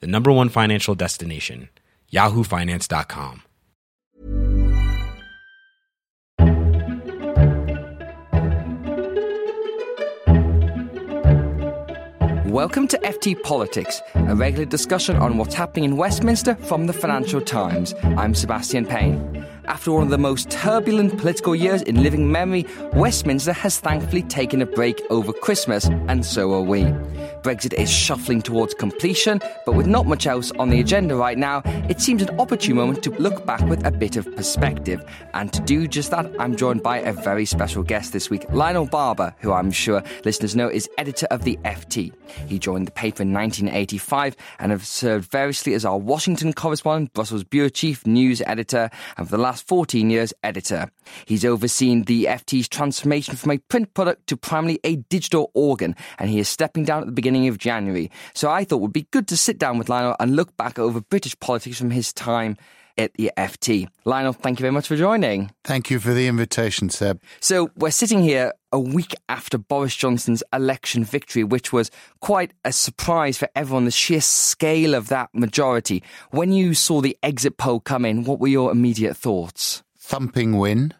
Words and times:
the 0.00 0.06
number 0.06 0.32
one 0.32 0.48
financial 0.48 0.94
destination, 0.94 1.68
yahoofinance.com. 2.12 3.42
Welcome 12.54 12.86
to 12.88 12.98
FT 12.98 13.42
Politics, 13.42 14.00
a 14.14 14.36
regular 14.36 14.64
discussion 14.64 15.16
on 15.16 15.38
what's 15.38 15.54
happening 15.54 15.84
in 15.84 15.96
Westminster 15.96 16.54
from 16.54 16.86
the 16.86 16.92
Financial 16.92 17.40
Times. 17.40 17.94
I'm 18.02 18.32
Sebastian 18.32 18.86
Payne. 18.86 19.44
After 19.66 19.92
one 19.92 20.02
of 20.02 20.10
the 20.10 20.18
most 20.18 20.50
turbulent 20.50 21.16
political 21.18 21.54
years 21.54 21.80
in 21.82 22.02
living 22.02 22.30
memory, 22.30 22.66
Westminster 22.92 23.52
has 23.52 23.80
thankfully 23.80 24.22
taken 24.22 24.60
a 24.60 24.66
break 24.66 25.00
over 25.08 25.32
Christmas, 25.32 25.86
and 26.08 26.24
so 26.24 26.52
are 26.52 26.60
we. 26.60 26.84
Brexit 27.42 27.72
is 27.74 27.90
shuffling 27.90 28.42
towards 28.42 28.74
completion, 28.74 29.40
but 29.64 29.72
with 29.72 29.86
not 29.86 30.06
much 30.06 30.26
else 30.26 30.50
on 30.58 30.70
the 30.70 30.80
agenda 30.80 31.16
right 31.16 31.38
now, 31.38 31.62
it 31.88 32.00
seems 32.00 32.22
an 32.22 32.38
opportune 32.38 32.76
moment 32.76 33.02
to 33.04 33.10
look 33.12 33.46
back 33.46 33.60
with 33.68 33.84
a 33.86 33.90
bit 33.90 34.16
of 34.16 34.34
perspective. 34.36 35.04
And 35.34 35.52
to 35.52 35.60
do 35.60 35.86
just 35.86 36.10
that, 36.10 36.30
I'm 36.38 36.56
joined 36.56 36.82
by 36.82 36.98
a 36.98 37.12
very 37.12 37.44
special 37.46 37.82
guest 37.82 38.12
this 38.12 38.30
week, 38.30 38.44
Lionel 38.50 38.86
Barber, 38.86 39.34
who 39.40 39.52
I'm 39.52 39.70
sure 39.70 40.02
listeners 40.24 40.56
know 40.56 40.68
is 40.68 40.88
editor 40.98 41.26
of 41.30 41.44
the 41.44 41.58
FT. 41.64 42.12
He 42.46 42.58
joined 42.58 42.86
the 42.86 42.92
paper 42.92 43.22
in 43.22 43.32
1985 43.32 44.36
and 44.58 44.72
has 44.72 44.88
served 44.88 45.30
variously 45.30 45.74
as 45.74 45.84
our 45.84 45.98
Washington 45.98 46.52
correspondent, 46.52 47.12
Brussels 47.12 47.44
bureau 47.44 47.68
chief, 47.68 48.06
news 48.06 48.42
editor, 48.46 48.90
and 49.16 49.28
for 49.28 49.36
the 49.36 49.42
last 49.42 49.53
14 49.60 50.08
years, 50.08 50.32
editor. 50.42 50.90
He's 51.26 51.44
overseen 51.44 52.04
the 52.04 52.24
FT's 52.24 52.68
transformation 52.68 53.36
from 53.36 53.50
a 53.50 53.58
print 53.58 53.92
product 53.94 54.26
to 54.28 54.36
primarily 54.36 54.80
a 54.84 54.96
digital 54.96 55.50
organ, 55.54 55.94
and 56.18 56.30
he 56.30 56.38
is 56.38 56.48
stepping 56.48 56.84
down 56.84 57.02
at 57.02 57.06
the 57.06 57.12
beginning 57.12 57.34
beginning 57.34 57.48
of 57.48 57.58
January. 57.58 58.10
So 58.34 58.50
I 58.50 58.64
thought 58.64 58.76
it 58.76 58.82
would 58.82 58.92
be 58.92 59.08
good 59.10 59.26
to 59.28 59.36
sit 59.36 59.58
down 59.58 59.78
with 59.78 59.88
Lionel 59.88 60.14
and 60.20 60.36
look 60.36 60.56
back 60.56 60.78
over 60.78 61.00
British 61.00 61.38
politics 61.40 61.78
from 61.78 61.90
his 61.90 62.12
time 62.12 62.56
at 62.96 63.14
the 63.14 63.30
FT. 63.36 63.88
Lionel, 64.04 64.32
thank 64.32 64.58
you 64.58 64.62
very 64.62 64.72
much 64.72 64.88
for 64.88 64.96
joining. 64.96 65.50
Thank 65.64 65.90
you 65.90 66.00
for 66.00 66.12
the 66.12 66.26
invitation, 66.26 66.90
Seb. 66.90 67.20
So 67.40 67.70
we're 67.76 67.90
sitting 67.90 68.22
here 68.22 68.52
a 68.72 68.80
week 68.80 69.14
after 69.28 69.58
Boris 69.58 69.94
Johnson's 69.94 70.42
election 70.52 71.04
victory, 71.04 71.44
which 71.44 71.72
was 71.72 71.90
quite 72.20 72.52
a 72.64 72.72
surprise 72.72 73.38
for 73.38 73.48
everyone, 73.54 73.84
the 73.84 73.90
sheer 73.90 74.20
scale 74.20 74.94
of 74.94 75.08
that 75.08 75.30
majority. 75.32 76.02
When 76.30 76.52
you 76.52 76.74
saw 76.74 77.00
the 77.00 77.16
exit 77.22 77.56
poll 77.56 77.80
come 77.80 78.04
in, 78.04 78.24
what 78.24 78.40
were 78.40 78.48
your 78.48 78.72
immediate 78.72 79.16
thoughts? 79.16 79.82
Thumping 79.96 80.58
win. 80.58 80.92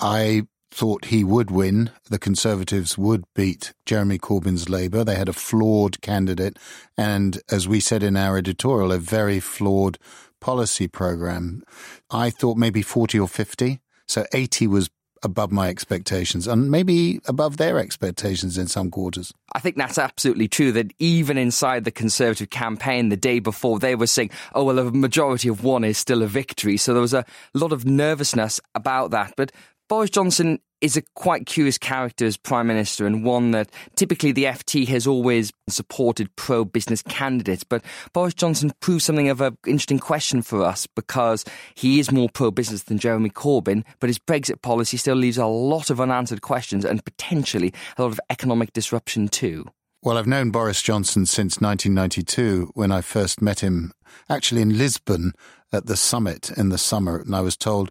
I 0.00 0.46
thought 0.74 1.06
he 1.06 1.22
would 1.22 1.50
win. 1.50 1.90
The 2.10 2.18
Conservatives 2.18 2.98
would 2.98 3.24
beat 3.34 3.72
Jeremy 3.86 4.18
Corbyn's 4.18 4.68
Labour. 4.68 5.04
They 5.04 5.14
had 5.14 5.28
a 5.28 5.32
flawed 5.32 6.00
candidate, 6.00 6.58
and 6.98 7.40
as 7.48 7.68
we 7.68 7.78
said 7.78 8.02
in 8.02 8.16
our 8.16 8.36
editorial, 8.36 8.90
a 8.90 8.98
very 8.98 9.38
flawed 9.38 9.98
policy 10.44 10.86
programme. 10.86 11.62
I 12.10 12.28
thought 12.28 12.58
maybe 12.58 12.82
40 12.82 13.18
or 13.18 13.26
50. 13.26 13.80
So 14.06 14.26
80 14.34 14.66
was 14.66 14.90
above 15.22 15.50
my 15.50 15.70
expectations 15.70 16.46
and 16.46 16.70
maybe 16.70 17.18
above 17.24 17.56
their 17.56 17.78
expectations 17.78 18.58
in 18.58 18.66
some 18.66 18.90
quarters. 18.90 19.32
I 19.54 19.60
think 19.60 19.76
that's 19.76 19.96
absolutely 19.96 20.48
true 20.48 20.70
that 20.72 20.92
even 20.98 21.38
inside 21.38 21.84
the 21.84 21.90
Conservative 21.90 22.50
campaign 22.50 23.08
the 23.08 23.16
day 23.16 23.38
before, 23.38 23.78
they 23.78 23.94
were 23.94 24.06
saying, 24.06 24.28
oh, 24.54 24.64
well, 24.64 24.78
a 24.78 24.92
majority 24.92 25.48
of 25.48 25.64
one 25.64 25.82
is 25.82 25.96
still 25.96 26.22
a 26.22 26.26
victory. 26.26 26.76
So 26.76 26.92
there 26.92 27.00
was 27.00 27.14
a 27.14 27.24
lot 27.54 27.72
of 27.72 27.86
nervousness 27.86 28.60
about 28.74 29.12
that. 29.12 29.32
But 29.38 29.50
Boris 29.88 30.10
Johnson 30.10 30.58
is 30.84 30.98
a 30.98 31.02
quite 31.14 31.46
curious 31.46 31.78
character 31.78 32.26
as 32.26 32.36
Prime 32.36 32.66
Minister 32.66 33.06
and 33.06 33.24
one 33.24 33.52
that 33.52 33.70
typically 33.96 34.32
the 34.32 34.44
FT 34.44 34.86
has 34.88 35.06
always 35.06 35.50
supported 35.66 36.36
pro 36.36 36.62
business 36.62 37.00
candidates. 37.00 37.64
But 37.64 37.82
Boris 38.12 38.34
Johnson 38.34 38.70
proves 38.80 39.02
something 39.02 39.30
of 39.30 39.40
an 39.40 39.56
interesting 39.66 39.98
question 39.98 40.42
for 40.42 40.62
us 40.62 40.86
because 40.86 41.46
he 41.74 42.00
is 42.00 42.12
more 42.12 42.28
pro 42.28 42.50
business 42.50 42.82
than 42.82 42.98
Jeremy 42.98 43.30
Corbyn, 43.30 43.82
but 43.98 44.10
his 44.10 44.18
Brexit 44.18 44.60
policy 44.60 44.98
still 44.98 45.16
leaves 45.16 45.38
a 45.38 45.46
lot 45.46 45.88
of 45.88 46.02
unanswered 46.02 46.42
questions 46.42 46.84
and 46.84 47.02
potentially 47.02 47.72
a 47.96 48.02
lot 48.02 48.12
of 48.12 48.20
economic 48.28 48.74
disruption 48.74 49.28
too. 49.28 49.64
Well, 50.02 50.18
I've 50.18 50.26
known 50.26 50.50
Boris 50.50 50.82
Johnson 50.82 51.24
since 51.24 51.62
1992 51.62 52.72
when 52.74 52.92
I 52.92 53.00
first 53.00 53.40
met 53.40 53.60
him 53.60 53.92
actually 54.28 54.60
in 54.60 54.76
Lisbon 54.76 55.32
at 55.72 55.86
the 55.86 55.96
summit 55.96 56.50
in 56.50 56.68
the 56.68 56.76
summer. 56.76 57.20
And 57.20 57.34
I 57.34 57.40
was 57.40 57.56
told, 57.56 57.90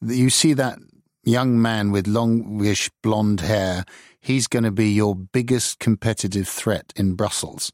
that 0.00 0.14
you 0.14 0.30
see 0.30 0.52
that 0.52 0.78
young 1.24 1.60
man 1.60 1.90
with 1.90 2.06
longish 2.06 2.90
blonde 3.02 3.40
hair, 3.40 3.84
he's 4.20 4.46
going 4.46 4.64
to 4.64 4.70
be 4.70 4.90
your 4.90 5.14
biggest 5.14 5.78
competitive 5.78 6.48
threat 6.48 6.92
in 6.96 7.14
Brussels. 7.14 7.72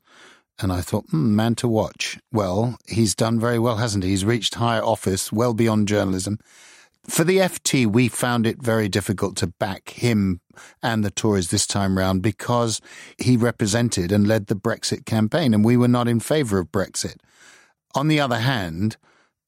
And 0.61 0.73
I 0.73 0.81
thought, 0.81 1.07
hmm, 1.11 1.35
man 1.35 1.55
to 1.57 1.69
watch. 1.69 2.19
Well, 2.33 2.79
he's 2.87 3.15
done 3.15 3.41
very 3.41 3.59
well, 3.59 3.77
hasn't 3.77 4.05
he? 4.05 4.11
He's 4.11 4.25
reached 4.25 4.55
higher 4.55 4.83
office, 4.83 5.33
well 5.33 5.53
beyond 5.53 5.89
journalism. 5.89 6.39
For 7.07 7.23
the 7.25 7.39
FT, 7.39 7.87
we 7.87 8.09
found 8.09 8.47
it 8.47 8.63
very 8.63 8.89
difficult 8.89 9.37
to 9.37 9.49
back 9.49 9.91
him 9.91 10.41
and 10.83 11.05
the 11.05 11.11
Tories 11.11 11.51
this 11.51 11.67
time 11.67 11.99
round 11.99 12.23
because 12.23 12.81
he 13.19 13.37
represented 13.37 14.11
and 14.11 14.27
led 14.27 14.47
the 14.47 14.57
Brexit 14.57 15.05
campaign, 15.05 15.53
and 15.53 15.65
we 15.65 15.77
were 15.77 15.89
not 15.89 16.09
in 16.09 16.21
favour 16.21 16.59
of 16.59 16.73
Brexit. 16.73 17.17
On 17.95 18.09
the 18.09 18.21
other 18.21 18.39
hand, 18.39 18.97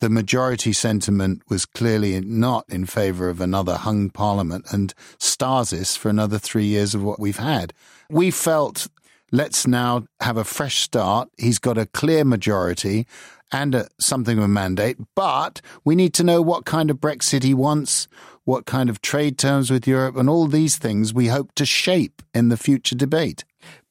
the 0.00 0.10
majority 0.10 0.72
sentiment 0.72 1.42
was 1.48 1.64
clearly 1.64 2.20
not 2.20 2.64
in 2.68 2.86
favour 2.86 3.28
of 3.28 3.40
another 3.40 3.76
hung 3.76 4.10
parliament 4.10 4.66
and 4.70 4.92
stasis 5.18 5.96
for 5.96 6.08
another 6.08 6.38
three 6.38 6.66
years 6.66 6.94
of 6.94 7.02
what 7.02 7.18
we've 7.18 7.38
had. 7.38 7.72
We 8.10 8.30
felt 8.30 8.88
let's 9.32 9.66
now 9.66 10.06
have 10.20 10.36
a 10.36 10.44
fresh 10.44 10.80
start. 10.80 11.30
He's 11.38 11.58
got 11.58 11.78
a 11.78 11.86
clear 11.86 12.24
majority 12.24 13.06
and 13.50 13.74
a, 13.74 13.88
something 13.98 14.38
of 14.38 14.44
a 14.44 14.48
mandate, 14.48 14.98
but 15.14 15.60
we 15.84 15.94
need 15.94 16.12
to 16.14 16.24
know 16.24 16.42
what 16.42 16.64
kind 16.64 16.90
of 16.90 16.98
Brexit 16.98 17.42
he 17.42 17.54
wants, 17.54 18.06
what 18.44 18.66
kind 18.66 18.90
of 18.90 19.00
trade 19.00 19.38
terms 19.38 19.70
with 19.70 19.86
Europe, 19.86 20.16
and 20.16 20.28
all 20.28 20.46
these 20.46 20.76
things 20.76 21.14
we 21.14 21.28
hope 21.28 21.52
to 21.54 21.64
shape 21.64 22.22
in 22.34 22.48
the 22.48 22.56
future 22.56 22.96
debate 22.96 23.44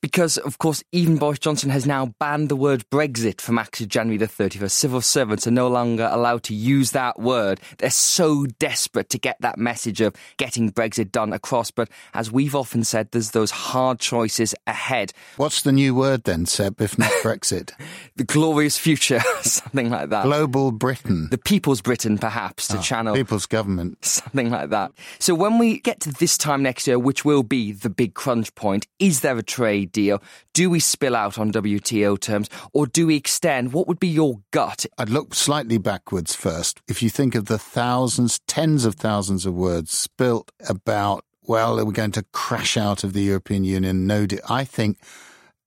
because, 0.05 0.37
of 0.37 0.59
course, 0.59 0.83
even 0.91 1.17
Boris 1.17 1.39
Johnson 1.39 1.71
has 1.71 1.87
now 1.87 2.13
banned 2.19 2.49
the 2.49 2.55
word 2.55 2.85
Brexit 2.91 3.41
from 3.41 3.57
actually 3.57 3.87
January 3.87 4.19
the 4.19 4.27
31st. 4.27 4.69
Civil 4.69 5.01
servants 5.01 5.47
are 5.47 5.51
no 5.51 5.67
longer 5.67 6.07
allowed 6.11 6.43
to 6.43 6.53
use 6.53 6.91
that 6.91 7.19
word. 7.19 7.59
They're 7.79 7.89
so 7.89 8.45
desperate 8.45 9.09
to 9.09 9.17
get 9.17 9.35
that 9.39 9.57
message 9.57 10.01
of 10.01 10.15
getting 10.37 10.71
Brexit 10.71 11.11
done 11.11 11.33
across. 11.33 11.71
But 11.71 11.89
as 12.13 12.31
we've 12.31 12.53
often 12.53 12.83
said, 12.83 13.09
there's 13.09 13.31
those 13.31 13.49
hard 13.49 13.97
choices 13.97 14.53
ahead. 14.67 15.11
What's 15.37 15.63
the 15.63 15.71
new 15.71 15.95
word 15.95 16.25
then, 16.25 16.45
Seb, 16.45 16.79
if 16.81 16.99
not 16.99 17.09
Brexit? 17.23 17.71
the 18.15 18.23
glorious 18.23 18.77
future, 18.77 19.19
something 19.41 19.89
like 19.89 20.09
that. 20.09 20.23
Global 20.23 20.71
Britain. 20.71 21.29
The 21.31 21.37
People's 21.37 21.81
Britain, 21.81 22.17
perhaps, 22.17 22.67
to 22.69 22.77
oh, 22.77 22.81
channel. 22.81 23.15
People's 23.15 23.45
government. 23.45 24.03
Something 24.05 24.49
like 24.51 24.69
that. 24.69 24.91
So 25.19 25.35
when 25.35 25.57
we 25.57 25.79
get 25.79 25.99
to 26.01 26.11
this 26.11 26.37
time 26.37 26.63
next 26.63 26.87
year, 26.87 26.97
which 26.97 27.25
will 27.25 27.43
be 27.43 27.71
the 27.71 27.89
big 27.89 28.13
crunch 28.13 28.53
point, 28.55 28.87
is 28.99 29.21
there 29.21 29.37
a 29.37 29.43
trade 29.43 29.91
deal? 29.95 30.21
Do 30.53 30.69
we 30.69 30.79
spill 30.79 31.15
out 31.15 31.39
on 31.39 31.51
WTO 31.51 32.19
terms 32.19 32.49
or 32.73 32.85
do 32.85 33.07
we 33.07 33.15
extend? 33.15 33.73
What 33.73 33.87
would 33.87 33.99
be 33.99 34.07
your 34.07 34.41
gut? 34.51 34.85
I'd 34.97 35.09
look 35.09 35.33
slightly 35.33 35.77
backwards 35.77 36.35
first. 36.35 36.81
If 36.87 37.01
you 37.01 37.09
think 37.09 37.33
of 37.33 37.45
the 37.45 37.57
thousands, 37.57 38.39
tens 38.47 38.85
of 38.85 38.95
thousands 38.95 39.45
of 39.45 39.55
words 39.55 39.91
spilt 39.91 40.51
about, 40.67 41.23
well, 41.41 41.83
we're 41.83 41.91
going 41.91 42.11
to 42.11 42.25
crash 42.33 42.75
out 42.77 43.03
of 43.03 43.13
the 43.13 43.23
European 43.23 43.63
Union, 43.63 44.05
no, 44.05 44.27
I 44.49 44.65
think 44.65 44.99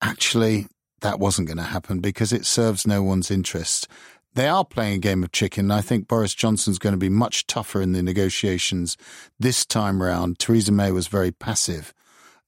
actually 0.02 0.66
that 1.00 1.18
wasn't 1.18 1.48
going 1.48 1.58
to 1.58 1.64
happen 1.64 2.00
because 2.00 2.32
it 2.32 2.44
serves 2.44 2.86
no 2.86 3.02
one's 3.02 3.30
interest 3.30 3.88
they 4.34 4.46
are 4.46 4.64
playing 4.64 4.94
a 4.94 4.98
game 4.98 5.24
of 5.24 5.32
chicken. 5.32 5.70
I 5.72 5.80
think 5.80 6.06
Boris 6.06 6.32
Johnson's 6.32 6.78
going 6.78 6.92
to 6.92 6.98
be 6.98 7.08
much 7.08 7.48
tougher 7.48 7.82
in 7.82 7.90
the 7.90 8.04
negotiations 8.04 8.96
this 9.40 9.66
time 9.66 10.00
round. 10.00 10.38
Theresa 10.38 10.70
May 10.70 10.92
was 10.92 11.08
very 11.08 11.32
passive 11.32 11.92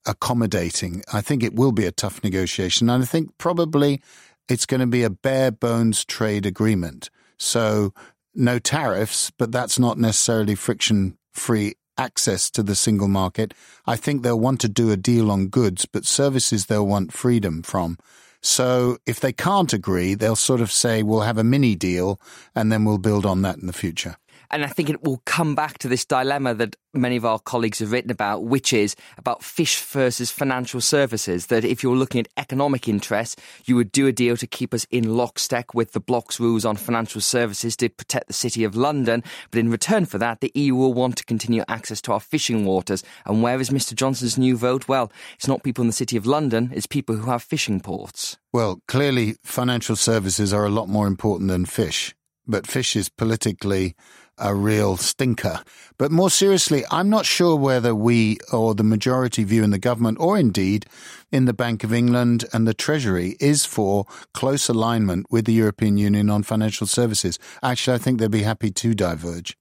accommodating. 0.05 1.03
I 1.13 1.21
think 1.21 1.43
it 1.43 1.53
will 1.53 1.71
be 1.71 1.85
a 1.85 1.91
tough 1.91 2.23
negotiation. 2.23 2.89
And 2.89 3.03
I 3.03 3.05
think 3.05 3.37
probably 3.37 4.01
it's 4.49 4.65
going 4.65 4.81
to 4.81 4.87
be 4.87 5.03
a 5.03 5.09
bare 5.09 5.51
bones 5.51 6.03
trade 6.05 6.45
agreement. 6.45 7.09
So 7.37 7.93
no 8.33 8.59
tariffs, 8.59 9.31
but 9.31 9.51
that's 9.51 9.79
not 9.79 9.97
necessarily 9.97 10.55
friction 10.55 11.17
free 11.33 11.75
access 11.97 12.49
to 12.51 12.63
the 12.63 12.75
single 12.75 13.07
market. 13.07 13.53
I 13.85 13.95
think 13.95 14.23
they'll 14.23 14.39
want 14.39 14.59
to 14.61 14.69
do 14.69 14.91
a 14.91 14.97
deal 14.97 15.29
on 15.29 15.47
goods, 15.47 15.85
but 15.85 16.05
services 16.05 16.65
they'll 16.65 16.87
want 16.87 17.13
freedom 17.13 17.61
from. 17.61 17.97
So 18.41 18.97
if 19.05 19.19
they 19.19 19.33
can't 19.33 19.71
agree, 19.71 20.15
they'll 20.15 20.35
sort 20.35 20.61
of 20.61 20.71
say, 20.71 21.03
we'll 21.03 21.21
have 21.21 21.37
a 21.37 21.43
mini 21.43 21.75
deal 21.75 22.19
and 22.55 22.71
then 22.71 22.85
we'll 22.85 22.97
build 22.97 23.25
on 23.25 23.43
that 23.43 23.57
in 23.57 23.67
the 23.67 23.73
future. 23.73 24.17
And 24.51 24.65
I 24.65 24.67
think 24.67 24.89
it 24.89 25.03
will 25.03 25.21
come 25.25 25.55
back 25.55 25.77
to 25.79 25.87
this 25.87 26.05
dilemma 26.05 26.53
that 26.55 26.75
many 26.93 27.15
of 27.15 27.23
our 27.25 27.39
colleagues 27.39 27.79
have 27.79 27.91
written 27.91 28.11
about, 28.11 28.43
which 28.43 28.73
is 28.73 28.95
about 29.17 29.43
fish 29.43 29.81
versus 29.81 30.29
financial 30.29 30.81
services. 30.81 31.47
That 31.47 31.63
if 31.63 31.81
you're 31.81 31.95
looking 31.95 32.19
at 32.19 32.27
economic 32.35 32.89
interests, 32.89 33.41
you 33.65 33.77
would 33.77 33.91
do 33.93 34.07
a 34.07 34.11
deal 34.11 34.35
to 34.37 34.45
keep 34.45 34.73
us 34.73 34.85
in 34.91 35.15
lockstep 35.15 35.73
with 35.73 35.93
the 35.93 36.01
bloc's 36.01 36.39
rules 36.39 36.65
on 36.65 36.75
financial 36.75 37.21
services 37.21 37.77
to 37.77 37.89
protect 37.89 38.27
the 38.27 38.33
City 38.33 38.65
of 38.65 38.75
London. 38.75 39.23
But 39.51 39.59
in 39.59 39.71
return 39.71 40.05
for 40.05 40.17
that, 40.17 40.41
the 40.41 40.51
EU 40.53 40.75
will 40.75 40.93
want 40.93 41.15
to 41.17 41.25
continue 41.25 41.63
access 41.69 42.01
to 42.01 42.11
our 42.11 42.19
fishing 42.19 42.65
waters. 42.65 43.03
And 43.25 43.41
where 43.41 43.59
is 43.59 43.69
Mr. 43.69 43.95
Johnson's 43.95 44.37
new 44.37 44.57
vote? 44.57 44.87
Well, 44.87 45.11
it's 45.35 45.47
not 45.47 45.63
people 45.63 45.83
in 45.83 45.87
the 45.87 45.93
City 45.93 46.17
of 46.17 46.25
London, 46.25 46.71
it's 46.73 46.87
people 46.87 47.15
who 47.15 47.31
have 47.31 47.41
fishing 47.41 47.79
ports. 47.79 48.37
Well, 48.51 48.81
clearly, 48.87 49.35
financial 49.43 49.95
services 49.95 50.53
are 50.53 50.65
a 50.65 50.69
lot 50.69 50.89
more 50.89 51.07
important 51.07 51.49
than 51.49 51.65
fish. 51.65 52.13
But 52.47 52.67
fish 52.67 52.95
is 52.95 53.07
politically 53.07 53.95
a 54.37 54.55
real 54.55 54.97
stinker. 54.97 55.61
But 55.97 56.11
more 56.11 56.29
seriously, 56.29 56.83
I'm 56.89 57.09
not 57.09 57.25
sure 57.25 57.55
whether 57.55 57.93
we 57.93 58.37
or 58.51 58.73
the 58.73 58.83
majority 58.83 59.43
view 59.43 59.63
in 59.63 59.69
the 59.69 59.79
government 59.79 60.17
or 60.19 60.37
indeed 60.37 60.85
in 61.31 61.45
the 61.45 61.53
Bank 61.53 61.83
of 61.83 61.93
England 61.93 62.45
and 62.53 62.67
the 62.67 62.73
Treasury 62.73 63.37
is 63.39 63.65
for 63.65 64.05
close 64.33 64.67
alignment 64.67 65.27
with 65.29 65.45
the 65.45 65.53
European 65.53 65.97
Union 65.97 66.29
on 66.29 66.43
financial 66.43 66.87
services. 66.87 67.37
Actually, 67.61 67.95
I 67.95 67.99
think 67.99 68.19
they'd 68.19 68.31
be 68.31 68.43
happy 68.43 68.71
to 68.71 68.93
diverge. 68.93 69.55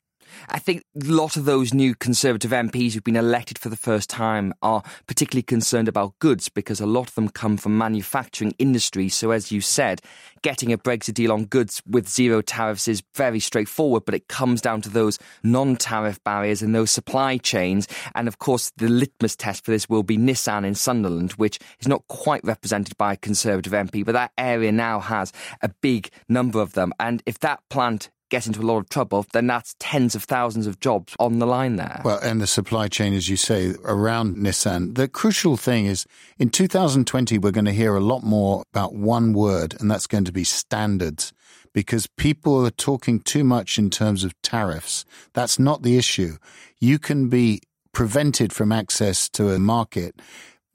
I 0.49 0.59
think 0.59 0.83
a 1.01 1.07
lot 1.07 1.37
of 1.37 1.45
those 1.45 1.75
new 1.75 1.95
Conservative 1.95 2.51
MPs 2.51 2.93
who've 2.93 3.05
been 3.05 3.17
elected 3.17 3.59
for 3.59 3.69
the 3.69 3.77
first 3.77 4.09
time 4.09 4.53
are 4.63 4.83
particularly 5.07 5.43
concerned 5.43 5.89
about 5.89 6.19
goods 6.19 6.49
because 6.49 6.81
a 6.81 6.87
lot 6.87 7.09
of 7.09 7.15
them 7.15 7.29
come 7.29 7.57
from 7.57 7.77
manufacturing 7.77 8.55
industry. 8.59 9.09
So, 9.09 9.31
as 9.31 9.53
you 9.53 9.61
said, 9.61 10.01
getting 10.43 10.73
a 10.73 10.79
Brexit 10.79 11.15
deal 11.15 11.33
on 11.33 11.45
goods 11.45 11.83
with 11.87 12.09
zero 12.09 12.41
tariffs 12.43 12.89
is 12.89 13.03
very 13.15 13.41
straightforward, 13.41 14.05
but 14.05 14.15
it 14.15 14.29
comes 14.29 14.61
down 14.61 14.81
to 14.83 14.89
those 14.89 15.19
non 15.43 15.77
tariff 15.77 16.23
barriers 16.25 16.63
and 16.63 16.75
those 16.75 16.91
supply 16.91 17.37
chains. 17.37 17.87
And 18.15 18.29
of 18.29 18.39
course, 18.39 18.73
the 18.77 18.89
litmus 18.89 19.37
test 19.37 19.65
for 19.65 19.71
this 19.71 19.89
will 19.89 20.03
be 20.03 20.17
Nissan 20.17 20.65
in 20.65 20.75
Sunderland, 20.75 21.33
which 21.33 21.59
is 21.79 21.89
not 21.89 22.07
quite 22.09 22.45
represented 22.45 22.97
by 22.97 23.15
a 23.15 23.17
Conservative 23.17 23.73
MP, 23.73 24.05
but 24.05 24.13
that 24.13 24.33
area 24.39 24.73
now 24.73 25.01
has 25.01 25.33
a 25.63 25.69
big 25.69 26.11
number 26.29 26.61
of 26.61 26.73
them. 26.73 26.93
And 26.99 27.23
if 27.27 27.39
that 27.41 27.61
plant 27.69 28.11
get 28.31 28.47
into 28.47 28.61
a 28.61 28.63
lot 28.63 28.79
of 28.79 28.89
trouble, 28.89 29.27
then 29.33 29.47
that's 29.47 29.75
tens 29.79 30.15
of 30.15 30.25
thousands 30.25 30.67
of 30.67 30.81
jobs 30.81 31.15
on 31.19 31.39
the 31.39 31.47
line 31.47 31.77
there. 31.77 32.01
Well, 32.05 32.21
and 32.23 32.41
the 32.41 32.47
supply 32.47 32.89
chain, 32.89 33.13
as 33.13 33.29
you 33.29 33.37
say, 33.37 33.75
around 33.85 34.37
Nissan. 34.37 34.95
The 34.95 35.09
crucial 35.09 35.57
thing 35.57 35.87
is 35.87 36.07
in 36.39 36.49
2020, 36.51 37.39
we're 37.39 37.51
going 37.51 37.65
to 37.67 37.73
hear 37.73 37.95
a 37.97 38.01
lot 38.01 38.23
more 38.23 38.63
about 38.73 38.95
one 38.95 39.35
word, 39.35 39.77
and 39.81 39.91
that's 39.91 40.07
going 40.07 40.25
to 40.25 40.33
be 40.33 40.45
standards. 40.45 41.33
Because 41.73 42.09
people 42.17 42.67
are 42.67 42.71
talking 42.71 43.21
too 43.21 43.45
much 43.45 43.79
in 43.79 43.91
terms 43.91 44.25
of 44.25 44.35
tariffs. 44.43 45.05
That's 45.35 45.57
not 45.57 45.83
the 45.83 45.97
issue. 45.97 46.37
You 46.81 46.99
can 46.99 47.29
be 47.29 47.61
prevented 47.93 48.53
from 48.53 48.73
access 48.73 49.29
to 49.31 49.51
a 49.51 49.59
market, 49.61 50.21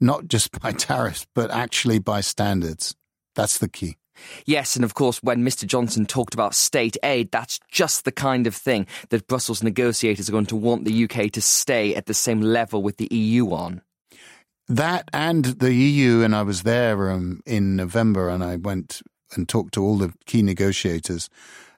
not 0.00 0.26
just 0.26 0.58
by 0.60 0.72
tariffs, 0.72 1.26
but 1.34 1.50
actually 1.50 1.98
by 1.98 2.22
standards. 2.22 2.94
That's 3.34 3.58
the 3.58 3.68
key. 3.68 3.96
Yes, 4.44 4.76
and 4.76 4.84
of 4.84 4.94
course, 4.94 5.22
when 5.22 5.44
Mr. 5.44 5.66
Johnson 5.66 6.06
talked 6.06 6.34
about 6.34 6.54
state 6.54 6.96
aid, 7.02 7.30
that's 7.30 7.60
just 7.70 8.04
the 8.04 8.12
kind 8.12 8.46
of 8.46 8.54
thing 8.54 8.86
that 9.10 9.26
Brussels 9.26 9.62
negotiators 9.62 10.28
are 10.28 10.32
going 10.32 10.46
to 10.46 10.56
want 10.56 10.84
the 10.84 11.04
UK 11.04 11.30
to 11.32 11.40
stay 11.40 11.94
at 11.94 12.06
the 12.06 12.14
same 12.14 12.40
level 12.40 12.82
with 12.82 12.96
the 12.96 13.08
EU 13.10 13.52
on. 13.52 13.82
That 14.68 15.08
and 15.12 15.44
the 15.44 15.72
EU, 15.72 16.22
and 16.22 16.34
I 16.34 16.42
was 16.42 16.64
there 16.64 17.10
um, 17.10 17.40
in 17.46 17.76
November 17.76 18.28
and 18.28 18.42
I 18.42 18.56
went 18.56 19.00
and 19.34 19.48
talked 19.48 19.74
to 19.74 19.82
all 19.82 19.96
the 19.96 20.12
key 20.26 20.42
negotiators 20.42 21.28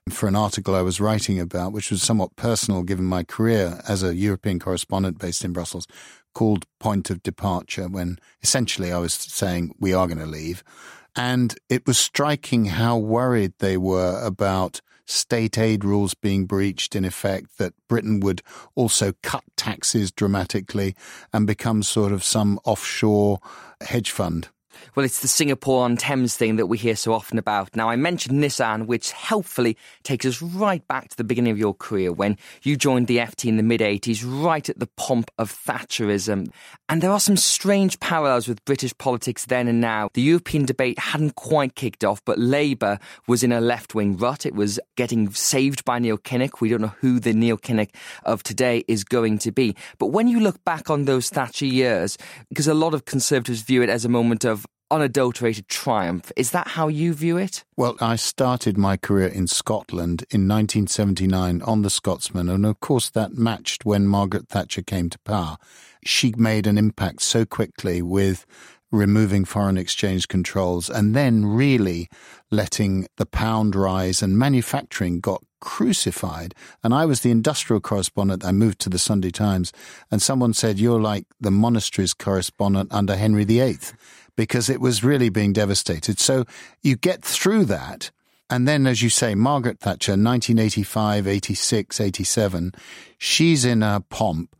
for 0.08 0.26
an 0.26 0.36
article 0.36 0.74
I 0.74 0.82
was 0.82 1.00
writing 1.00 1.38
about, 1.38 1.72
which 1.72 1.90
was 1.90 2.02
somewhat 2.02 2.36
personal 2.36 2.82
given 2.82 3.04
my 3.04 3.24
career 3.24 3.80
as 3.86 4.02
a 4.02 4.14
European 4.14 4.58
correspondent 4.58 5.18
based 5.18 5.44
in 5.44 5.52
Brussels, 5.52 5.86
called 6.34 6.64
Point 6.78 7.10
of 7.10 7.22
Departure, 7.22 7.88
when 7.88 8.18
essentially 8.42 8.92
I 8.92 8.98
was 8.98 9.12
saying 9.12 9.74
we 9.78 9.92
are 9.92 10.06
going 10.06 10.18
to 10.18 10.26
leave. 10.26 10.62
And 11.18 11.58
it 11.68 11.84
was 11.84 11.98
striking 11.98 12.66
how 12.66 12.96
worried 12.96 13.52
they 13.58 13.76
were 13.76 14.24
about 14.24 14.80
state 15.04 15.58
aid 15.58 15.84
rules 15.84 16.14
being 16.14 16.46
breached, 16.46 16.94
in 16.94 17.04
effect, 17.04 17.58
that 17.58 17.74
Britain 17.88 18.20
would 18.20 18.40
also 18.76 19.14
cut 19.24 19.42
taxes 19.56 20.12
dramatically 20.12 20.94
and 21.32 21.44
become 21.44 21.82
sort 21.82 22.12
of 22.12 22.22
some 22.22 22.60
offshore 22.64 23.40
hedge 23.80 24.12
fund. 24.12 24.48
Well, 24.94 25.04
it's 25.04 25.20
the 25.20 25.28
Singapore 25.28 25.84
on 25.84 25.96
Thames 25.96 26.36
thing 26.36 26.56
that 26.56 26.66
we 26.66 26.78
hear 26.78 26.96
so 26.96 27.12
often 27.12 27.38
about. 27.38 27.74
Now, 27.76 27.88
I 27.88 27.96
mentioned 27.96 28.42
Nissan, 28.42 28.86
which 28.86 29.12
helpfully 29.12 29.76
takes 30.02 30.26
us 30.26 30.42
right 30.42 30.86
back 30.88 31.08
to 31.08 31.16
the 31.16 31.24
beginning 31.24 31.52
of 31.52 31.58
your 31.58 31.74
career 31.74 32.12
when 32.12 32.36
you 32.62 32.76
joined 32.76 33.06
the 33.06 33.18
FT 33.18 33.48
in 33.48 33.56
the 33.56 33.62
mid 33.62 33.80
80s, 33.80 34.24
right 34.24 34.68
at 34.68 34.78
the 34.78 34.88
pomp 34.96 35.30
of 35.38 35.52
Thatcherism. 35.52 36.50
And 36.88 37.02
there 37.02 37.10
are 37.10 37.20
some 37.20 37.36
strange 37.36 38.00
parallels 38.00 38.48
with 38.48 38.64
British 38.64 38.96
politics 38.98 39.46
then 39.46 39.68
and 39.68 39.80
now. 39.80 40.10
The 40.14 40.22
European 40.22 40.64
debate 40.64 40.98
hadn't 40.98 41.34
quite 41.34 41.74
kicked 41.74 42.04
off, 42.04 42.24
but 42.24 42.38
Labour 42.38 42.98
was 43.26 43.42
in 43.42 43.52
a 43.52 43.60
left 43.60 43.94
wing 43.94 44.16
rut. 44.16 44.46
It 44.46 44.54
was 44.54 44.80
getting 44.96 45.30
saved 45.32 45.84
by 45.84 45.98
Neil 45.98 46.18
Kinnock. 46.18 46.60
We 46.60 46.68
don't 46.68 46.80
know 46.80 46.94
who 47.00 47.20
the 47.20 47.32
Neil 47.32 47.58
Kinnock 47.58 47.90
of 48.24 48.42
today 48.42 48.84
is 48.88 49.04
going 49.04 49.38
to 49.38 49.52
be. 49.52 49.76
But 49.98 50.06
when 50.06 50.28
you 50.28 50.40
look 50.40 50.64
back 50.64 50.90
on 50.90 51.04
those 51.04 51.28
Thatcher 51.28 51.66
years, 51.66 52.16
because 52.48 52.68
a 52.68 52.74
lot 52.74 52.94
of 52.94 53.04
Conservatives 53.04 53.62
view 53.62 53.82
it 53.82 53.90
as 53.90 54.04
a 54.04 54.08
moment 54.08 54.44
of 54.44 54.66
unadulterated 54.90 55.68
triumph. 55.68 56.32
Is 56.36 56.50
that 56.52 56.68
how 56.68 56.88
you 56.88 57.14
view 57.14 57.36
it? 57.36 57.64
Well, 57.76 57.96
I 58.00 58.16
started 58.16 58.78
my 58.78 58.96
career 58.96 59.28
in 59.28 59.46
Scotland 59.46 60.24
in 60.30 60.48
1979 60.48 61.62
on 61.62 61.82
the 61.82 61.90
Scotsman, 61.90 62.48
and 62.48 62.64
of 62.64 62.80
course 62.80 63.10
that 63.10 63.34
matched 63.34 63.84
when 63.84 64.06
Margaret 64.06 64.48
Thatcher 64.48 64.82
came 64.82 65.10
to 65.10 65.18
power. 65.20 65.56
She 66.04 66.32
made 66.36 66.66
an 66.66 66.78
impact 66.78 67.22
so 67.22 67.44
quickly 67.44 68.02
with 68.02 68.46
removing 68.90 69.44
foreign 69.44 69.76
exchange 69.76 70.28
controls 70.28 70.88
and 70.88 71.14
then 71.14 71.44
really 71.44 72.08
letting 72.50 73.06
the 73.16 73.26
pound 73.26 73.74
rise 73.76 74.22
and 74.22 74.38
manufacturing 74.38 75.20
got 75.20 75.44
crucified. 75.60 76.54
And 76.82 76.94
I 76.94 77.04
was 77.04 77.20
the 77.20 77.30
industrial 77.30 77.80
correspondent. 77.80 78.44
I 78.44 78.52
moved 78.52 78.78
to 78.80 78.88
the 78.88 78.98
Sunday 78.98 79.30
Times 79.30 79.72
and 80.10 80.22
someone 80.22 80.54
said, 80.54 80.78
you're 80.78 81.00
like 81.00 81.26
the 81.40 81.50
monasteries 81.50 82.14
correspondent 82.14 82.92
under 82.92 83.16
Henry 83.16 83.44
VIII 83.44 83.78
because 84.38 84.70
it 84.70 84.80
was 84.80 85.02
really 85.02 85.30
being 85.30 85.52
devastated. 85.52 86.20
So 86.20 86.44
you 86.80 86.94
get 86.94 87.24
through 87.24 87.64
that. 87.64 88.12
And 88.48 88.68
then, 88.68 88.86
as 88.86 89.02
you 89.02 89.10
say, 89.10 89.34
Margaret 89.34 89.80
Thatcher, 89.80 90.12
1985, 90.12 91.26
86, 91.26 92.00
87, 92.00 92.72
she's 93.18 93.64
in 93.64 93.82
a 93.82 94.04
pomp. 94.08 94.54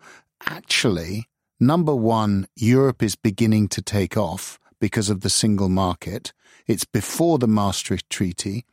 Actually, 0.45 1.29
number 1.61 1.95
one, 1.95 2.49
Europe 2.57 3.05
is 3.05 3.15
beginning 3.15 3.69
to 3.69 3.81
take 3.81 4.17
off 4.17 4.59
because 4.81 5.09
of 5.09 5.21
the 5.21 5.31
single 5.31 5.69
market. 5.69 6.33
It's 6.67 6.85
before 6.85 7.39
the 7.39 7.47
Maastricht 7.47 8.11
Treaty. 8.11 8.67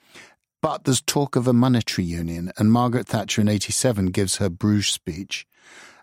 But 0.59 0.85
there's 0.85 1.03
talk 1.03 1.35
of 1.35 1.47
a 1.47 1.53
monetary 1.53 2.07
union, 2.07 2.51
and 2.57 2.71
Margaret 2.71 3.07
Thatcher 3.07 3.41
in 3.41 3.47
87 3.47 4.07
gives 4.07 4.37
her 4.37 4.49
Bruges 4.49 4.87
speech. 4.87 5.45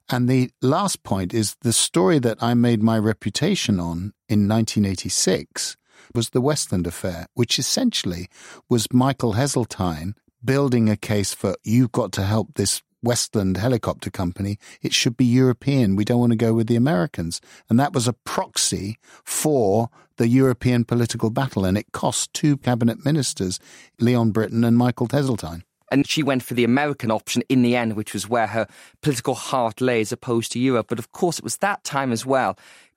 And 0.09 0.29
the 0.29 0.51
last 0.61 1.03
point 1.03 1.33
is 1.33 1.57
the 1.63 1.73
story 1.73 2.19
that 2.21 2.43
I 2.43 2.55
made 2.55 2.83
my 2.83 2.99
reputation 2.99 3.81
on 3.81 4.13
in 4.29 4.49
1986 4.49 5.77
was 6.15 6.31
the 6.31 6.41
Westland 6.41 6.87
affair, 6.87 7.27
which 7.35 7.59
essentially 7.59 8.29
was 8.69 8.93
Michael 8.93 9.35
Heseltine 9.35 10.15
building 10.45 10.89
a 10.89 10.97
case 10.97 11.33
for 11.33 11.57
you've 11.63 11.93
got 11.93 12.13
to 12.13 12.23
help 12.23 12.55
this 12.55 12.83
Westland 13.03 13.57
helicopter 13.57 14.11
company. 14.11 14.59
It 14.81 14.95
should 14.95 15.17
be 15.17 15.25
European. 15.25 15.97
We 15.97 16.05
don't 16.05 16.21
want 16.21 16.33
to 16.33 16.37
go 16.37 16.55
with 16.55 16.69
the 16.69 16.77
Americans. 16.77 17.41
And 17.69 17.79
that 17.81 17.93
was 17.93 18.07
a 18.07 18.13
proxy 18.13 18.99
for 19.25 19.89
the 20.19 20.29
European 20.29 20.85
political 20.85 21.31
battle. 21.31 21.65
And 21.65 21.77
it 21.77 21.93
cost 21.93 22.33
two 22.33 22.57
cabinet 22.57 23.05
ministers, 23.05 23.59
Leon 23.99 24.31
Brittan 24.31 24.63
and 24.63 24.77
Michael 24.77 25.09
Heseltine. 25.09 25.63
And 25.93 26.09
she 26.09 26.23
went 26.23 26.43
for 26.43 26.55
the 26.55 26.65
American 26.65 27.11
option 27.11 27.43
in 27.49 27.63
the 27.63 27.77
end, 27.77 27.95
which 27.95 28.15
was 28.15 28.29
where 28.29 28.49
her 28.49 28.67
political 29.03 29.35
heart 29.35 29.81
lay 29.81 30.01
as 30.01 30.11
opposed 30.11 30.51
to 30.53 30.59
Europe. 30.59 30.87
But 30.89 30.99
of 30.99 31.13
course, 31.13 31.39
it 31.39 31.45
was 31.45 31.59
that 31.59 31.85
time 31.85 32.11
as 32.11 32.27
well 32.27 32.57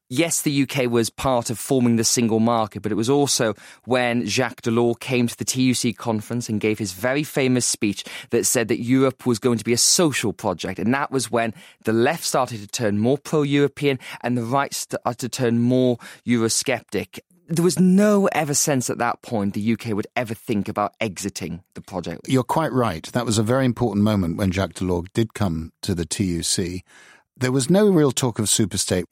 yes, 0.09 0.41
the 0.41 0.63
UK 0.63 0.89
was 0.89 1.09
part 1.09 1.49
of 1.49 1.59
forming 1.59 1.95
the 1.95 2.03
single 2.03 2.39
market, 2.39 2.81
but 2.81 2.91
it 2.91 2.95
was 2.95 3.09
also 3.09 3.53
when 3.85 4.25
Jacques 4.25 4.61
Delors 4.61 4.99
came 4.99 5.27
to 5.27 5.37
the 5.37 5.45
TUC 5.45 5.97
conference 5.97 6.49
and 6.49 6.61
gave 6.61 6.77
his 6.77 6.93
very 6.93 7.23
famous 7.23 7.65
speech 7.65 8.03
that 8.29 8.45
said 8.45 8.67
that 8.67 8.81
Europe 8.81 9.25
was 9.25 9.39
going 9.39 9.57
to 9.57 9.63
be 9.63 9.73
a 9.73 9.77
social 9.77 10.33
project. 10.33 10.79
And 10.79 10.93
that 10.93 11.11
was 11.11 11.31
when 11.31 11.53
the 11.83 11.93
left 11.93 12.23
started 12.23 12.61
to 12.61 12.67
turn 12.67 12.99
more 12.99 13.17
pro 13.17 13.41
European 13.41 13.99
and 14.21 14.37
the 14.37 14.43
right 14.43 14.73
started 14.73 15.19
to 15.19 15.29
turn 15.29 15.59
more 15.59 15.97
Eurosceptic 16.25 17.19
there 17.47 17.63
was 17.63 17.79
no 17.79 18.27
ever 18.31 18.53
sense 18.53 18.89
at 18.89 18.97
that 18.97 19.21
point 19.21 19.53
the 19.53 19.73
UK 19.73 19.87
would 19.95 20.07
ever 20.15 20.33
think 20.33 20.67
about 20.67 20.93
exiting 20.99 21.63
the 21.73 21.81
project. 21.81 22.27
You're 22.27 22.43
quite 22.43 22.71
right. 22.71 23.03
That 23.13 23.25
was 23.25 23.37
a 23.37 23.43
very 23.43 23.65
important 23.65 24.03
moment 24.03 24.37
when 24.37 24.51
Jacques 24.51 24.73
Delors 24.73 25.07
did 25.13 25.33
come 25.33 25.71
to 25.81 25.93
the 25.93 26.05
TUC. 26.05 26.83
There 27.37 27.51
was 27.51 27.69
no 27.69 27.89
real 27.89 28.11
talk 28.11 28.39
of 28.39 28.45
superstate. 28.45 29.05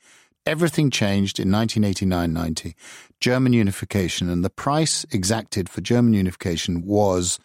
Everything 0.45 0.89
changed 0.89 1.39
in 1.39 1.49
1989-90. 1.49 2.73
German 3.19 3.53
unification 3.53 4.29
and 4.29 4.43
the 4.43 4.49
price 4.49 5.05
exacted 5.11 5.69
for 5.69 5.81
German 5.81 6.13
unification 6.13 6.85
was 6.85 7.39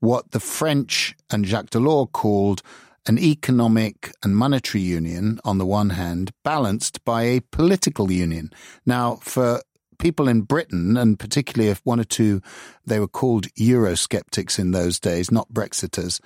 what 0.00 0.30
the 0.30 0.40
French 0.40 1.14
and 1.30 1.46
Jacques 1.46 1.70
Delors 1.70 2.10
called 2.12 2.62
an 3.06 3.18
economic 3.18 4.12
and 4.22 4.36
monetary 4.36 4.82
union 4.82 5.40
on 5.44 5.58
the 5.58 5.66
one 5.66 5.90
hand, 5.90 6.32
balanced 6.44 7.04
by 7.04 7.22
a 7.22 7.40
political 7.50 8.10
union. 8.10 8.50
Now, 8.84 9.16
for 9.16 9.62
people 10.00 10.26
in 10.26 10.42
Britain, 10.42 10.96
and 10.96 11.18
particularly 11.18 11.70
if 11.70 11.80
one 11.84 12.00
or 12.00 12.04
two, 12.04 12.42
they 12.84 12.98
were 12.98 13.08
called 13.08 13.46
Eurosceptics 13.54 14.58
in 14.58 14.72
those 14.72 14.98
days, 14.98 15.30
not 15.30 15.52
Brexiters, 15.52 16.20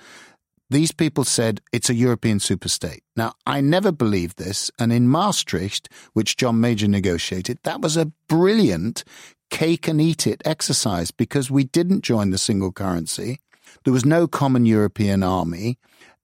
these 0.69 0.91
people 0.91 1.23
said 1.23 1.61
it's 1.71 1.89
a 1.89 1.95
European 1.95 2.39
superstate. 2.39 3.01
Now, 3.15 3.33
I 3.45 3.61
never 3.61 3.91
believed 3.91 4.37
this, 4.37 4.71
and 4.79 4.91
in 4.91 5.07
Maastricht, 5.07 5.89
which 6.13 6.37
John 6.37 6.59
Major 6.59 6.87
negotiated, 6.87 7.59
that 7.63 7.81
was 7.81 7.95
a 7.95 8.11
brilliant 8.27 9.03
cake 9.51 9.87
and 9.87 10.01
eat 10.01 10.25
it 10.25 10.41
exercise 10.43 11.11
because 11.11 11.51
we 11.51 11.65
didn't 11.65 12.03
join 12.03 12.31
the 12.31 12.39
single 12.39 12.71
currency. 12.71 13.39
There 13.83 13.93
was 13.93 14.05
no 14.05 14.27
common 14.27 14.65
European 14.65 15.21
army. 15.21 15.77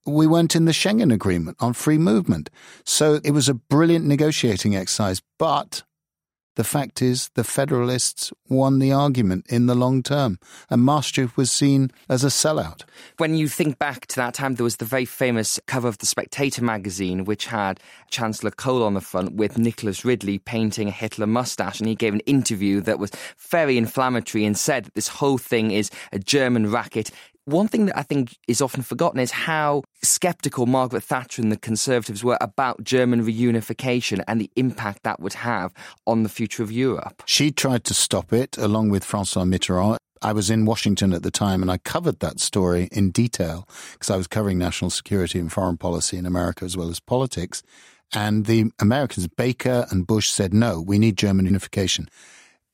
We 0.07 0.25
weren't 0.25 0.55
in 0.55 0.65
the 0.65 0.71
Schengen 0.71 1.13
Agreement 1.13 1.57
on 1.59 1.73
free 1.73 1.99
movement. 1.99 2.49
So 2.83 3.19
it 3.23 3.31
was 3.31 3.47
a 3.47 3.53
brilliant 3.53 4.05
negotiating 4.05 4.75
exercise, 4.75 5.21
but 5.37 5.83
the 6.55 6.63
fact 6.63 7.01
is, 7.01 7.29
the 7.35 7.43
Federalists 7.43 8.33
won 8.49 8.79
the 8.79 8.91
argument 8.91 9.45
in 9.49 9.67
the 9.67 9.75
long 9.75 10.03
term, 10.03 10.37
and 10.69 10.83
Maastricht 10.83 11.37
was 11.37 11.51
seen 11.51 11.91
as 12.09 12.23
a 12.23 12.27
sellout. 12.27 12.83
When 13.17 13.35
you 13.35 13.47
think 13.47 13.79
back 13.79 14.05
to 14.07 14.15
that 14.17 14.33
time, 14.33 14.55
there 14.55 14.63
was 14.63 14.77
the 14.77 14.85
very 14.85 15.05
famous 15.05 15.59
cover 15.65 15.87
of 15.87 15.99
the 15.99 16.05
Spectator 16.05 16.63
magazine, 16.63 17.23
which 17.23 17.45
had 17.45 17.79
Chancellor 18.09 18.51
Kohl 18.51 18.83
on 18.83 18.93
the 18.93 19.01
front 19.01 19.33
with 19.33 19.57
Nicholas 19.57 20.03
Ridley 20.03 20.39
painting 20.39 20.89
a 20.89 20.91
Hitler 20.91 21.27
mustache, 21.27 21.79
and 21.79 21.87
he 21.87 21.95
gave 21.95 22.13
an 22.13 22.19
interview 22.21 22.81
that 22.81 22.99
was 22.99 23.11
very 23.37 23.77
inflammatory 23.77 24.45
and 24.45 24.57
said 24.57 24.85
that 24.85 24.93
this 24.93 25.07
whole 25.07 25.37
thing 25.37 25.71
is 25.71 25.89
a 26.11 26.19
German 26.19 26.71
racket 26.71 27.11
one 27.51 27.67
thing 27.67 27.85
that 27.87 27.97
I 27.97 28.03
think 28.03 28.37
is 28.47 28.61
often 28.61 28.81
forgotten 28.81 29.19
is 29.19 29.31
how 29.31 29.83
skeptical 30.03 30.65
Margaret 30.65 31.03
Thatcher 31.03 31.41
and 31.41 31.51
the 31.51 31.57
Conservatives 31.57 32.23
were 32.23 32.37
about 32.41 32.83
German 32.83 33.25
reunification 33.25 34.23
and 34.27 34.39
the 34.39 34.49
impact 34.55 35.03
that 35.03 35.19
would 35.19 35.33
have 35.33 35.73
on 36.07 36.23
the 36.23 36.29
future 36.29 36.63
of 36.63 36.71
Europe. 36.71 37.23
She 37.25 37.51
tried 37.51 37.83
to 37.85 37.93
stop 37.93 38.33
it 38.33 38.57
along 38.57 38.89
with 38.89 39.03
Francois 39.03 39.43
Mitterrand. 39.43 39.97
I 40.21 40.33
was 40.33 40.49
in 40.49 40.65
Washington 40.65 41.13
at 41.13 41.23
the 41.23 41.31
time 41.31 41.61
and 41.61 41.71
I 41.71 41.77
covered 41.77 42.19
that 42.19 42.39
story 42.39 42.87
in 42.91 43.09
detail 43.11 43.67
because 43.93 44.09
I 44.09 44.17
was 44.17 44.27
covering 44.27 44.59
national 44.59 44.91
security 44.91 45.39
and 45.39 45.51
foreign 45.51 45.77
policy 45.77 46.17
in 46.17 46.25
America 46.25 46.63
as 46.63 46.77
well 46.77 46.89
as 46.89 46.99
politics. 46.99 47.63
And 48.13 48.45
the 48.45 48.71
Americans, 48.79 49.27
Baker 49.27 49.87
and 49.89 50.05
Bush, 50.05 50.29
said, 50.29 50.53
no, 50.53 50.81
we 50.81 50.99
need 50.99 51.17
German 51.17 51.45
unification. 51.45 52.07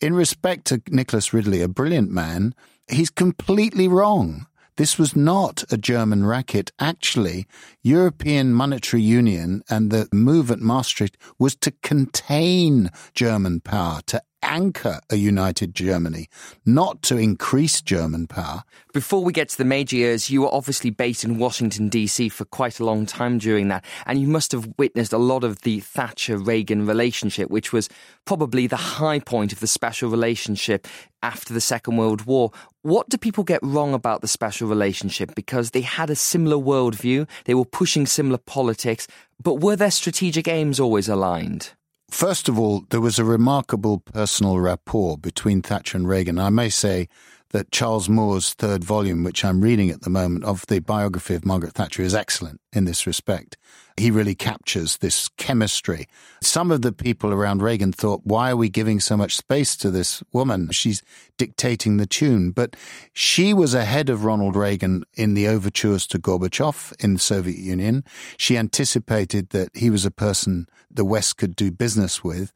In 0.02 0.14
respect 0.14 0.66
to 0.66 0.82
Nicholas 0.90 1.34
Ridley, 1.34 1.62
a 1.62 1.68
brilliant 1.68 2.12
man, 2.12 2.54
he's 2.88 3.10
completely 3.10 3.88
wrong. 3.88 4.46
This 4.78 5.00
was 5.00 5.16
not 5.16 5.64
a 5.72 5.78
German 5.78 6.24
racket. 6.24 6.72
Actually, 6.80 7.48
European 7.82 8.54
Monetary 8.54 9.02
Union 9.02 9.64
and 9.70 9.90
the 9.90 10.08
move 10.14 10.52
at 10.52 10.60
Maastricht 10.60 11.18
was 11.40 11.56
to 11.58 11.72
contain 11.82 12.92
German 13.16 13.60
power, 13.60 14.02
to 14.06 14.22
anchor 14.44 15.02
a 15.10 15.16
united 15.16 15.74
Germany, 15.74 16.30
not 16.66 17.02
to 17.02 17.18
increase 17.18 17.82
German 17.82 18.28
power. 18.28 18.64
Before 18.94 19.24
we 19.24 19.34
get 19.34 19.50
to 19.50 19.58
the 19.58 19.66
major 19.66 19.96
years, 19.96 20.30
you 20.30 20.42
were 20.42 20.54
obviously 20.54 20.90
based 20.90 21.24
in 21.24 21.38
Washington, 21.38 21.90
D.C. 21.90 22.30
for 22.30 22.46
quite 22.46 22.80
a 22.80 22.86
long 22.86 23.06
time 23.06 23.40
during 23.40 23.68
that, 23.70 23.84
and 24.06 24.22
you 24.22 24.28
must 24.28 24.52
have 24.52 24.70
witnessed 24.78 25.12
a 25.12 25.18
lot 25.18 25.44
of 25.44 25.62
the 25.62 25.80
Thatcher 25.80 26.38
Reagan 26.38 26.86
relationship, 26.86 27.50
which 27.50 27.74
was 27.74 27.90
probably 28.26 28.68
the 28.68 28.76
high 28.76 29.20
point 29.20 29.52
of 29.52 29.60
the 29.60 29.68
special 29.68 30.10
relationship 30.10 30.88
after 31.22 31.54
the 31.54 31.62
Second 31.62 31.98
World 31.98 32.26
War. 32.26 32.52
What 32.88 33.10
do 33.10 33.18
people 33.18 33.44
get 33.44 33.60
wrong 33.62 33.94
about 33.94 34.22
the 34.22 34.30
special 34.30 34.70
relationship? 34.70 35.36
Because 35.36 35.72
they 35.72 35.82
had 35.82 36.10
a 36.10 36.16
similar 36.16 36.56
worldview, 36.56 37.28
they 37.44 37.54
were 37.54 37.66
pushing 37.66 38.06
similar 38.06 38.38
politics, 38.38 39.10
but 39.44 39.56
were 39.56 39.76
their 39.76 39.92
strategic 39.92 40.48
aims 40.48 40.80
always 40.80 41.10
aligned? 41.10 41.72
First 42.10 42.48
of 42.48 42.58
all, 42.58 42.86
there 42.90 43.02
was 43.02 43.20
a 43.20 43.26
remarkable 43.26 44.00
personal 44.00 44.62
rapport 44.62 45.18
between 45.18 45.62
Thatcher 45.62 45.98
and 45.98 46.08
Reagan. 46.08 46.40
I 46.40 46.50
may 46.50 46.70
say 46.70 47.10
that 47.50 47.74
Charles 47.74 48.08
Moore's 48.08 48.54
third 48.54 48.86
volume, 48.86 49.26
which 49.26 49.44
I'm 49.44 49.60
reading 49.60 49.90
at 49.90 50.04
the 50.04 50.10
moment, 50.10 50.46
of 50.46 50.66
the 50.68 50.80
biography 50.80 51.36
of 51.36 51.46
Margaret 51.46 51.74
Thatcher 51.74 52.04
is 52.04 52.16
excellent 52.16 52.62
in 52.72 52.86
this 52.86 53.06
respect. 53.06 53.58
He 54.00 54.12
really 54.12 54.36
captures 54.36 54.98
this 54.98 55.28
chemistry. 55.38 56.08
Some 56.44 56.70
of 56.70 56.84
the 56.84 56.92
people 56.92 57.34
around 57.34 57.64
Reagan 57.64 57.92
thought, 57.92 58.22
why 58.24 58.52
are 58.52 58.56
we 58.56 58.70
giving 58.70 59.00
so 59.00 59.18
much 59.18 59.36
space 59.36 59.76
to 59.78 59.90
this 59.90 60.22
woman? 60.32 60.70
She's 60.72 61.02
dictating 61.38 61.98
the 61.98 62.06
tune. 62.06 62.52
But 62.52 62.76
she 63.12 63.56
was 63.56 63.74
ahead 63.74 64.10
of 64.10 64.24
Ronald 64.24 64.56
Reagan 64.56 65.04
in 65.16 65.34
the 65.34 65.48
overtures 65.48 66.06
to 66.08 66.20
Gorbachev 66.20 66.94
in 67.04 67.16
the 67.16 67.20
Soviet 67.20 67.58
Union. 67.58 68.04
She 68.38 68.56
anticipated 68.56 69.50
that 69.50 69.76
he 69.76 69.90
was 69.90 70.06
a 70.06 70.12
person 70.12 70.68
the 70.92 71.04
West 71.04 71.38
could 71.38 71.56
do 71.56 71.72
business 71.72 72.24
with. 72.24 72.54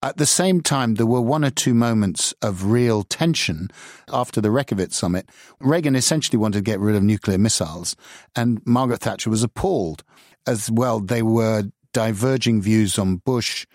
At 0.00 0.16
the 0.16 0.26
same 0.26 0.60
time, 0.60 0.94
there 0.94 1.06
were 1.06 1.20
one 1.20 1.44
or 1.44 1.50
two 1.50 1.74
moments 1.74 2.32
of 2.40 2.66
real 2.66 3.02
tension 3.02 3.68
after 4.12 4.40
the 4.40 4.52
Reykjavik 4.52 4.92
summit. 4.92 5.28
Reagan 5.58 5.96
essentially 5.96 6.38
wanted 6.38 6.58
to 6.58 6.62
get 6.62 6.78
rid 6.78 6.94
of 6.94 7.02
nuclear 7.02 7.36
missiles, 7.36 7.96
and 8.36 8.64
Margaret 8.64 9.00
Thatcher 9.00 9.28
was 9.28 9.42
appalled. 9.42 10.04
As 10.46 10.70
well, 10.70 11.00
they 11.00 11.22
were 11.22 11.64
diverging 11.92 12.62
views 12.62 12.98
on 12.98 13.16
Bush 13.16 13.66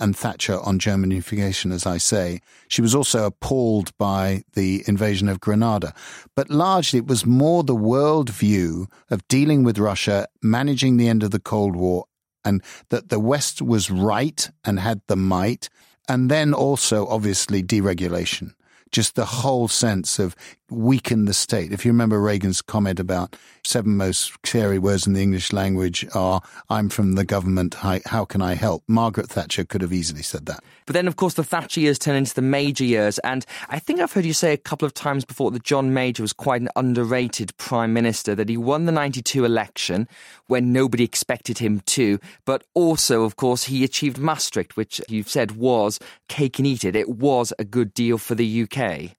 and 0.00 0.16
Thatcher 0.16 0.58
on 0.60 0.78
German 0.78 1.10
unification, 1.10 1.70
as 1.70 1.86
I 1.86 1.98
say. 1.98 2.40
She 2.68 2.82
was 2.82 2.94
also 2.94 3.26
appalled 3.26 3.96
by 3.96 4.42
the 4.54 4.82
invasion 4.86 5.28
of 5.28 5.40
Grenada. 5.40 5.94
But 6.34 6.50
largely, 6.50 6.98
it 6.98 7.06
was 7.06 7.24
more 7.24 7.62
the 7.62 7.76
world 7.76 8.30
view 8.30 8.88
of 9.10 9.26
dealing 9.28 9.62
with 9.62 9.78
Russia, 9.78 10.26
managing 10.42 10.96
the 10.96 11.08
end 11.08 11.22
of 11.22 11.30
the 11.30 11.40
Cold 11.40 11.76
War, 11.76 12.06
and 12.44 12.62
that 12.90 13.08
the 13.08 13.20
West 13.20 13.62
was 13.62 13.90
right 13.90 14.50
and 14.64 14.80
had 14.80 15.00
the 15.06 15.16
might. 15.16 15.68
And 16.08 16.30
then 16.30 16.52
also, 16.52 17.06
obviously, 17.06 17.62
deregulation 17.62 18.52
just 18.94 19.16
the 19.16 19.24
whole 19.24 19.66
sense 19.66 20.20
of 20.20 20.36
weaken 20.76 21.24
the 21.24 21.34
state. 21.34 21.72
If 21.72 21.84
you 21.84 21.92
remember 21.92 22.20
Reagan's 22.20 22.62
comment 22.62 23.00
about 23.00 23.36
seven 23.64 23.96
most 23.96 24.32
scary 24.44 24.78
words 24.78 25.06
in 25.06 25.12
the 25.12 25.22
English 25.22 25.52
language 25.52 26.06
are, 26.14 26.40
I'm 26.68 26.88
from 26.88 27.14
the 27.14 27.24
government, 27.24 27.74
how 27.74 28.24
can 28.24 28.42
I 28.42 28.54
help? 28.54 28.82
Margaret 28.86 29.28
Thatcher 29.28 29.64
could 29.64 29.80
have 29.82 29.92
easily 29.92 30.22
said 30.22 30.46
that. 30.46 30.62
But 30.86 30.92
then, 30.92 31.08
of 31.08 31.16
course, 31.16 31.34
the 31.34 31.44
Thatcher 31.44 31.80
years 31.80 31.98
turn 31.98 32.16
into 32.16 32.34
the 32.34 32.42
Major 32.42 32.84
years. 32.84 33.18
And 33.20 33.46
I 33.68 33.78
think 33.78 34.00
I've 34.00 34.12
heard 34.12 34.24
you 34.24 34.34
say 34.34 34.52
a 34.52 34.58
couple 34.58 34.84
of 34.86 34.92
times 34.92 35.24
before 35.24 35.50
that 35.52 35.62
John 35.62 35.94
Major 35.94 36.22
was 36.22 36.32
quite 36.32 36.60
an 36.60 36.68
underrated 36.76 37.56
prime 37.56 37.92
minister, 37.92 38.34
that 38.34 38.48
he 38.48 38.56
won 38.56 38.84
the 38.84 38.92
92 38.92 39.44
election 39.44 40.06
when 40.46 40.72
nobody 40.72 41.04
expected 41.04 41.58
him 41.58 41.80
to. 41.86 42.18
But 42.44 42.64
also, 42.74 43.24
of 43.24 43.36
course, 43.36 43.64
he 43.64 43.82
achieved 43.82 44.18
Maastricht, 44.18 44.76
which 44.76 45.00
you've 45.08 45.30
said 45.30 45.52
was 45.52 45.98
cake 46.28 46.58
and 46.58 46.66
eat 46.66 46.84
it. 46.84 46.94
It 46.94 47.08
was 47.08 47.52
a 47.58 47.64
good 47.64 47.94
deal 47.94 48.18
for 48.18 48.34
the 48.34 48.62
UK. 48.62 49.16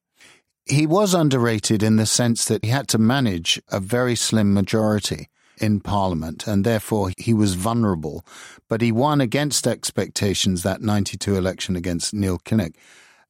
He 0.66 0.88
was 0.88 1.14
underrated 1.14 1.84
in 1.84 1.98
the 1.98 2.08
sense 2.08 2.46
that 2.46 2.64
he 2.64 2.72
had 2.72 2.88
to 2.90 2.98
manage 2.98 3.62
a 3.70 3.80
very 3.80 4.16
slim 4.16 4.54
majority 4.54 5.30
in 5.60 5.80
Parliament, 5.80 6.48
and 6.48 6.66
therefore 6.66 7.12
he 7.18 7.34
was 7.34 7.54
vulnerable. 7.54 8.26
But 8.68 8.82
he 8.82 8.92
won 8.92 9.22
against 9.22 9.68
expectations 9.68 10.64
that 10.64 10.82
92 10.82 11.36
election 11.36 11.76
against 11.76 12.14
Neil 12.14 12.40
Kinnock. 12.40 12.76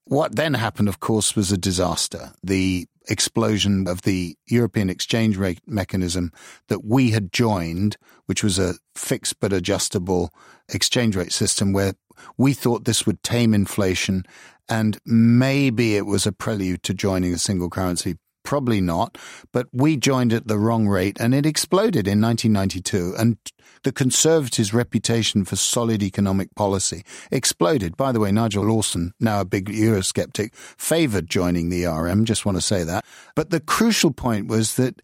What 0.06 0.36
then 0.36 0.54
happened, 0.54 0.88
of 0.88 1.00
course, 1.00 1.36
was 1.36 1.52
a 1.52 1.58
disaster. 1.58 2.32
The 2.44 2.88
explosion 3.10 3.88
of 3.88 4.04
the 4.04 4.38
European 4.48 4.90
exchange 4.90 5.38
rate 5.38 5.60
mechanism 5.68 6.32
that 6.70 6.86
we 6.86 7.12
had 7.12 7.32
joined, 7.32 7.98
which 8.28 8.44
was 8.44 8.58
a 8.58 8.76
fixed 8.96 9.40
but 9.40 9.54
adjustable 9.54 10.34
exchange 10.70 11.16
rate 11.16 11.32
system 11.32 11.74
where 11.74 11.94
we 12.38 12.54
thought 12.54 12.86
this 12.86 13.06
would 13.06 13.22
tame 13.24 13.54
inflation 13.54 14.24
and 14.70 14.98
maybe 15.06 15.96
it 15.96 16.06
was 16.06 16.26
a 16.26 16.32
prelude 16.32 16.84
to 16.84 16.94
joining 16.94 17.34
a 17.34 17.38
single 17.40 17.70
currency. 17.70 18.16
Probably 18.44 18.80
not, 18.80 19.18
but 19.52 19.68
we 19.74 19.98
joined 19.98 20.32
at 20.32 20.48
the 20.48 20.60
wrong 20.60 20.88
rate 20.88 21.18
and 21.20 21.34
it 21.34 21.48
exploded 21.48 22.08
in 22.08 22.22
1992. 22.22 23.16
And 23.18 23.38
the 23.84 23.92
Conservatives' 23.92 24.74
reputation 24.74 25.46
for 25.46 25.56
solid 25.56 26.04
economic 26.04 26.54
policy 26.56 27.04
exploded. 27.32 27.98
By 27.98 28.12
the 28.12 28.20
way, 28.20 28.32
Nigel 28.32 28.66
Lawson, 28.66 29.14
now 29.20 29.42
a 29.42 29.46
big 29.46 29.70
Eurosceptic, 29.70 30.54
favoured 30.54 31.28
joining 31.28 31.70
the 31.70 31.88
ERM, 31.88 32.26
just 32.26 32.46
want 32.46 32.58
to 32.58 32.62
say 32.62 32.84
that. 32.84 33.04
But 33.36 33.50
the 33.50 33.60
crucial 33.60 34.12
point 34.12 34.48
was 34.48 34.76
that 34.76 35.02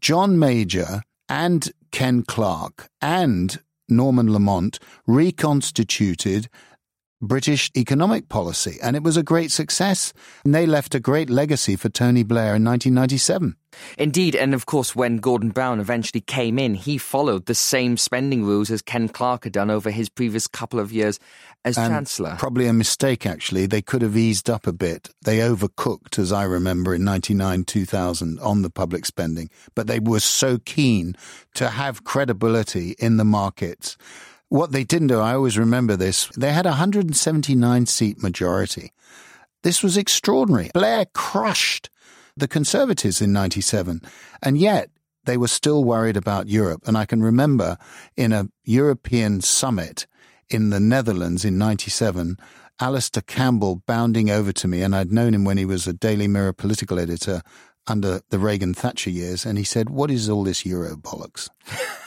John 0.00 0.38
Major 0.38 1.02
and 1.28 1.72
Ken 1.92 2.22
Clarke 2.22 2.88
and 3.00 3.58
Norman 3.88 4.32
Lamont 4.32 4.78
reconstituted 5.06 6.48
British 7.22 7.70
economic 7.76 8.28
policy, 8.28 8.78
and 8.82 8.96
it 8.96 9.04
was 9.04 9.16
a 9.16 9.22
great 9.22 9.52
success. 9.52 10.12
And 10.44 10.52
they 10.52 10.66
left 10.66 10.94
a 10.94 11.00
great 11.00 11.30
legacy 11.30 11.76
for 11.76 11.88
Tony 11.88 12.24
Blair 12.24 12.56
in 12.56 12.64
1997. 12.64 13.56
Indeed, 13.96 14.34
and 14.34 14.52
of 14.54 14.66
course, 14.66 14.94
when 14.94 15.18
Gordon 15.18 15.50
Brown 15.50 15.80
eventually 15.80 16.20
came 16.20 16.58
in, 16.58 16.74
he 16.74 16.98
followed 16.98 17.46
the 17.46 17.54
same 17.54 17.96
spending 17.96 18.44
rules 18.44 18.70
as 18.70 18.82
Ken 18.82 19.08
Clarke 19.08 19.44
had 19.44 19.52
done 19.52 19.70
over 19.70 19.90
his 19.90 20.08
previous 20.08 20.46
couple 20.46 20.80
of 20.80 20.92
years 20.92 21.18
as 21.64 21.78
And 21.78 21.92
Chancellor. 21.92 22.36
Probably 22.38 22.66
a 22.66 22.72
mistake, 22.72 23.24
actually. 23.24 23.66
They 23.66 23.82
could 23.82 24.02
have 24.02 24.16
eased 24.16 24.50
up 24.50 24.66
a 24.66 24.72
bit. 24.72 25.08
They 25.24 25.38
overcooked, 25.38 26.18
as 26.18 26.32
I 26.32 26.42
remember, 26.42 26.94
in 26.94 27.04
99 27.04 27.64
2000 27.64 28.40
on 28.40 28.62
the 28.62 28.70
public 28.70 29.06
spending, 29.06 29.48
but 29.74 29.86
they 29.86 30.00
were 30.00 30.20
so 30.20 30.58
keen 30.58 31.14
to 31.54 31.68
have 31.68 32.04
credibility 32.04 32.96
in 32.98 33.16
the 33.16 33.24
markets. 33.24 33.96
What 34.52 34.70
they 34.70 34.84
didn't 34.84 35.06
do, 35.06 35.18
I 35.18 35.32
always 35.32 35.56
remember 35.56 35.96
this, 35.96 36.26
they 36.36 36.52
had 36.52 36.66
a 36.66 36.76
179 36.76 37.86
seat 37.86 38.22
majority. 38.22 38.92
This 39.62 39.82
was 39.82 39.96
extraordinary. 39.96 40.70
Blair 40.74 41.06
crushed 41.14 41.88
the 42.36 42.46
Conservatives 42.46 43.22
in 43.22 43.32
97, 43.32 44.02
and 44.42 44.58
yet 44.58 44.90
they 45.24 45.38
were 45.38 45.48
still 45.48 45.84
worried 45.84 46.18
about 46.18 46.48
Europe. 46.48 46.82
And 46.84 46.98
I 46.98 47.06
can 47.06 47.22
remember 47.22 47.78
in 48.14 48.34
a 48.34 48.48
European 48.62 49.40
summit 49.40 50.06
in 50.50 50.68
the 50.68 50.80
Netherlands 50.80 51.46
in 51.46 51.56
97, 51.56 52.36
Alastair 52.78 53.22
Campbell 53.26 53.82
bounding 53.86 54.30
over 54.30 54.52
to 54.52 54.68
me, 54.68 54.82
and 54.82 54.94
I'd 54.94 55.12
known 55.12 55.32
him 55.32 55.46
when 55.46 55.56
he 55.56 55.64
was 55.64 55.86
a 55.86 55.94
Daily 55.94 56.28
Mirror 56.28 56.52
political 56.52 56.98
editor 56.98 57.40
under 57.86 58.20
the 58.28 58.38
Reagan 58.38 58.74
Thatcher 58.74 59.08
years, 59.08 59.46
and 59.46 59.56
he 59.56 59.64
said, 59.64 59.88
What 59.88 60.10
is 60.10 60.28
all 60.28 60.44
this 60.44 60.66
Euro 60.66 60.94
bollocks? 60.96 61.48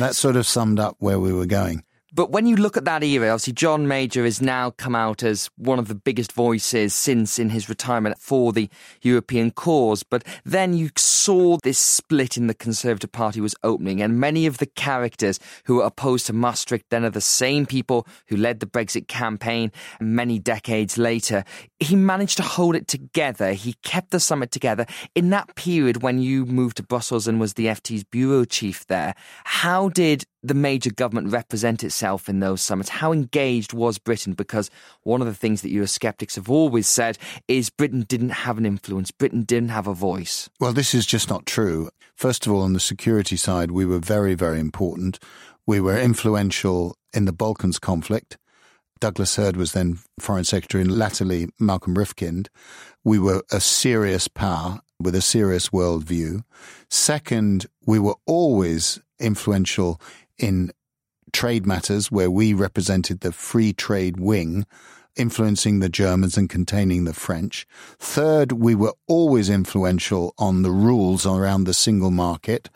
that 0.00 0.16
sort 0.16 0.36
of 0.36 0.46
summed 0.46 0.80
up 0.80 0.96
where 0.98 1.18
we 1.18 1.32
were 1.32 1.46
going. 1.46 1.84
But 2.12 2.30
when 2.30 2.46
you 2.46 2.56
look 2.56 2.76
at 2.76 2.84
that 2.86 3.04
era, 3.04 3.28
obviously 3.28 3.52
John 3.52 3.86
Major 3.86 4.24
has 4.24 4.42
now 4.42 4.70
come 4.70 4.96
out 4.96 5.22
as 5.22 5.48
one 5.56 5.78
of 5.78 5.86
the 5.86 5.94
biggest 5.94 6.32
voices 6.32 6.92
since 6.92 7.38
in 7.38 7.50
his 7.50 7.68
retirement 7.68 8.18
for 8.18 8.52
the 8.52 8.68
European 9.02 9.52
cause. 9.52 10.02
But 10.02 10.24
then 10.44 10.74
you 10.74 10.90
saw 10.96 11.58
this 11.62 11.78
split 11.78 12.36
in 12.36 12.48
the 12.48 12.54
Conservative 12.54 13.12
Party 13.12 13.40
was 13.40 13.54
opening, 13.62 14.02
and 14.02 14.18
many 14.18 14.46
of 14.46 14.58
the 14.58 14.66
characters 14.66 15.38
who 15.64 15.76
were 15.76 15.84
opposed 15.84 16.26
to 16.26 16.32
Maastricht 16.32 16.86
then 16.90 17.04
are 17.04 17.10
the 17.10 17.20
same 17.20 17.64
people 17.64 18.06
who 18.26 18.36
led 18.36 18.58
the 18.58 18.66
Brexit 18.66 19.06
campaign 19.06 19.70
many 20.00 20.38
decades 20.38 20.98
later. 20.98 21.44
He 21.78 21.94
managed 21.94 22.38
to 22.38 22.42
hold 22.42 22.74
it 22.74 22.88
together. 22.88 23.52
He 23.52 23.74
kept 23.84 24.10
the 24.10 24.20
summit 24.20 24.50
together. 24.50 24.86
In 25.14 25.30
that 25.30 25.54
period 25.54 26.02
when 26.02 26.18
you 26.18 26.44
moved 26.44 26.78
to 26.78 26.82
Brussels 26.82 27.28
and 27.28 27.38
was 27.38 27.54
the 27.54 27.66
FT's 27.66 28.04
bureau 28.04 28.44
chief 28.44 28.86
there, 28.88 29.14
how 29.44 29.88
did 29.90 30.24
the 30.42 30.54
major 30.54 30.90
government 30.90 31.32
represent 31.32 31.84
itself 31.84 32.28
in 32.28 32.40
those 32.40 32.62
summits? 32.62 32.88
How 32.88 33.12
engaged 33.12 33.72
was 33.72 33.98
Britain? 33.98 34.32
Because 34.32 34.70
one 35.02 35.20
of 35.20 35.26
the 35.26 35.34
things 35.34 35.62
that 35.62 35.72
Eurosceptics 35.72 36.36
have 36.36 36.50
always 36.50 36.86
said 36.86 37.18
is 37.48 37.70
Britain 37.70 38.04
didn't 38.08 38.30
have 38.30 38.58
an 38.58 38.66
influence, 38.66 39.10
Britain 39.10 39.42
didn't 39.42 39.68
have 39.70 39.86
a 39.86 39.94
voice. 39.94 40.48
Well, 40.58 40.72
this 40.72 40.94
is 40.94 41.06
just 41.06 41.28
not 41.28 41.46
true. 41.46 41.90
First 42.14 42.46
of 42.46 42.52
all, 42.52 42.62
on 42.62 42.74
the 42.74 42.80
security 42.80 43.36
side, 43.36 43.70
we 43.70 43.86
were 43.86 43.98
very, 43.98 44.34
very 44.34 44.60
important. 44.60 45.18
We 45.66 45.80
were 45.80 45.98
influential 45.98 46.96
in 47.12 47.24
the 47.24 47.32
Balkans 47.32 47.78
conflict. 47.78 48.36
Douglas 49.00 49.36
Hurd 49.36 49.56
was 49.56 49.72
then 49.72 49.98
Foreign 50.18 50.44
Secretary, 50.44 50.82
and 50.82 50.98
latterly 50.98 51.48
Malcolm 51.58 51.94
Rifkind. 51.94 52.48
We 53.02 53.18
were 53.18 53.42
a 53.50 53.60
serious 53.60 54.28
power 54.28 54.80
with 55.00 55.14
a 55.14 55.22
serious 55.22 55.70
worldview. 55.70 56.44
Second, 56.90 57.66
we 57.86 57.98
were 57.98 58.16
always 58.26 59.00
influential 59.18 60.00
in 60.40 60.72
trade 61.32 61.66
matters 61.66 62.10
where 62.10 62.30
we 62.30 62.52
represented 62.52 63.20
the 63.20 63.32
free 63.32 63.72
trade 63.72 64.18
wing, 64.18 64.66
influencing 65.16 65.80
the 65.80 65.88
Germans 65.88 66.36
and 66.36 66.48
containing 66.48 67.04
the 67.04 67.12
French. 67.12 67.66
Third, 67.98 68.52
we 68.52 68.74
were 68.74 68.94
always 69.06 69.48
influential 69.48 70.34
on 70.38 70.62
the 70.62 70.70
rules 70.70 71.26
around 71.26 71.64
the 71.64 71.74
single 71.74 72.10
market. 72.10 72.70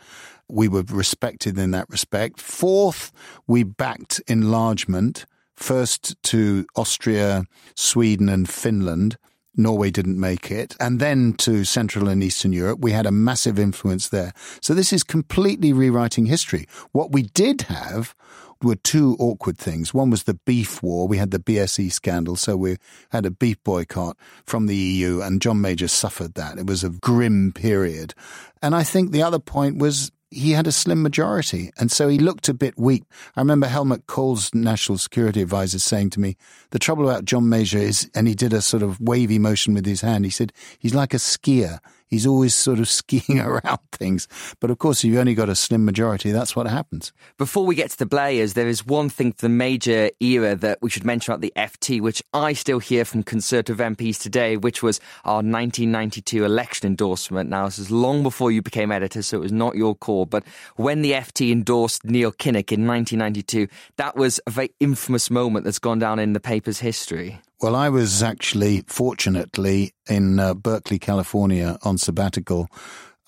We 0.48 0.68
were 0.68 0.82
respected 0.82 1.58
in 1.58 1.70
that 1.72 1.88
respect. 1.88 2.40
Fourth, 2.40 3.12
we 3.46 3.62
backed 3.62 4.20
enlargement, 4.26 5.26
first 5.54 6.20
to 6.24 6.66
Austria, 6.76 7.46
Sweden, 7.74 8.28
and 8.28 8.48
Finland. 8.48 9.16
Norway 9.56 9.90
didn't 9.90 10.18
make 10.18 10.50
it. 10.50 10.76
And 10.80 11.00
then 11.00 11.34
to 11.38 11.64
Central 11.64 12.08
and 12.08 12.22
Eastern 12.22 12.52
Europe, 12.52 12.80
we 12.80 12.92
had 12.92 13.06
a 13.06 13.12
massive 13.12 13.58
influence 13.58 14.08
there. 14.08 14.32
So 14.60 14.74
this 14.74 14.92
is 14.92 15.02
completely 15.02 15.72
rewriting 15.72 16.26
history. 16.26 16.66
What 16.92 17.12
we 17.12 17.22
did 17.22 17.62
have 17.62 18.14
were 18.62 18.76
two 18.76 19.16
awkward 19.18 19.58
things. 19.58 19.92
One 19.92 20.10
was 20.10 20.24
the 20.24 20.34
beef 20.34 20.82
war. 20.82 21.06
We 21.06 21.18
had 21.18 21.30
the 21.30 21.38
BSE 21.38 21.92
scandal, 21.92 22.36
so 22.36 22.56
we 22.56 22.78
had 23.10 23.26
a 23.26 23.30
beef 23.30 23.62
boycott 23.62 24.16
from 24.46 24.66
the 24.66 24.76
EU, 24.76 25.20
and 25.20 25.42
John 25.42 25.60
Major 25.60 25.88
suffered 25.88 26.34
that. 26.34 26.58
It 26.58 26.66
was 26.66 26.82
a 26.82 26.90
grim 26.90 27.52
period. 27.52 28.14
And 28.62 28.74
I 28.74 28.82
think 28.82 29.10
the 29.10 29.22
other 29.22 29.38
point 29.38 29.78
was 29.78 30.10
he 30.34 30.52
had 30.52 30.66
a 30.66 30.72
slim 30.72 31.02
majority, 31.02 31.70
and 31.78 31.90
so 31.90 32.08
he 32.08 32.18
looked 32.18 32.48
a 32.48 32.54
bit 32.54 32.78
weak. 32.78 33.04
I 33.36 33.40
remember 33.40 33.66
Helmut 33.66 34.06
Kohl's 34.06 34.52
national 34.54 34.98
security 34.98 35.40
advisor 35.40 35.78
saying 35.78 36.10
to 36.10 36.20
me, 36.20 36.36
"The 36.70 36.78
trouble 36.78 37.08
about 37.08 37.24
John 37.24 37.48
Major 37.48 37.78
is," 37.78 38.10
and 38.14 38.26
he 38.26 38.34
did 38.34 38.52
a 38.52 38.60
sort 38.60 38.82
of 38.82 39.00
wavy 39.00 39.38
motion 39.38 39.74
with 39.74 39.86
his 39.86 40.00
hand. 40.00 40.24
He 40.24 40.30
said, 40.30 40.52
"He's 40.78 40.94
like 40.94 41.14
a 41.14 41.18
skier. 41.18 41.78
He's 42.08 42.26
always 42.26 42.54
sort 42.54 42.78
of 42.78 42.88
skiing 43.00 43.40
around 43.40 43.80
things." 43.92 44.28
But 44.60 44.70
of 44.70 44.78
course, 44.78 45.04
if 45.04 45.10
you've 45.10 45.18
only 45.18 45.34
got 45.34 45.48
a 45.48 45.54
slim 45.54 45.84
majority, 45.84 46.32
that's 46.32 46.54
what 46.54 46.66
happens. 46.66 47.12
Before 47.38 47.64
we 47.64 47.74
get 47.74 47.90
to 47.90 47.98
the 47.98 48.06
Blairs, 48.06 48.54
there 48.54 48.68
is 48.68 48.86
one 48.86 49.08
thing 49.08 49.32
for 49.32 49.42
the 49.42 49.48
major 49.48 50.10
era 50.20 50.54
that 50.56 50.78
we 50.82 50.90
should 50.90 51.04
mention 51.04 51.32
about 51.32 51.40
the 51.40 51.52
FT, 51.56 52.00
which 52.00 52.22
I 52.32 52.52
still 52.52 52.78
hear 52.78 53.04
from 53.04 53.22
Conservative 53.22 53.78
MPs 53.78 54.20
today, 54.20 54.56
which 54.56 54.82
was 54.82 55.00
our 55.24 55.36
1992 55.36 56.44
election 56.44 56.86
endorsement. 56.86 57.50
Now, 57.50 57.66
this 57.66 57.78
is 57.78 57.90
long 57.90 58.22
before 58.22 58.50
you 58.50 58.62
became 58.62 58.92
editor, 58.92 59.22
so 59.22 59.38
it 59.38 59.40
was 59.40 59.52
not 59.52 59.76
your 59.76 59.94
call. 59.94 60.26
But 60.26 60.44
when 60.76 61.02
the 61.02 61.12
FT 61.12 61.50
endorsed 61.50 62.04
Neil 62.04 62.32
Kinnock 62.32 62.72
in 62.72 62.86
1992, 62.86 63.68
that 63.96 64.16
was 64.16 64.40
a 64.46 64.50
very 64.50 64.70
infamous 64.80 65.30
moment 65.30 65.64
that's 65.64 65.78
gone 65.78 65.98
down 65.98 66.18
in 66.18 66.32
the 66.32 66.40
paper's 66.40 66.80
history. 66.80 67.40
Well, 67.60 67.76
I 67.76 67.88
was 67.88 68.22
actually, 68.22 68.84
fortunately, 68.86 69.94
in 70.08 70.38
uh, 70.38 70.54
Berkeley, 70.54 70.98
California 70.98 71.78
on 71.82 71.98
sabbatical 71.98 72.68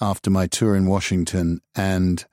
after 0.00 0.30
my 0.30 0.46
tour 0.46 0.76
in 0.76 0.86
Washington 0.86 1.60
and 1.74 2.24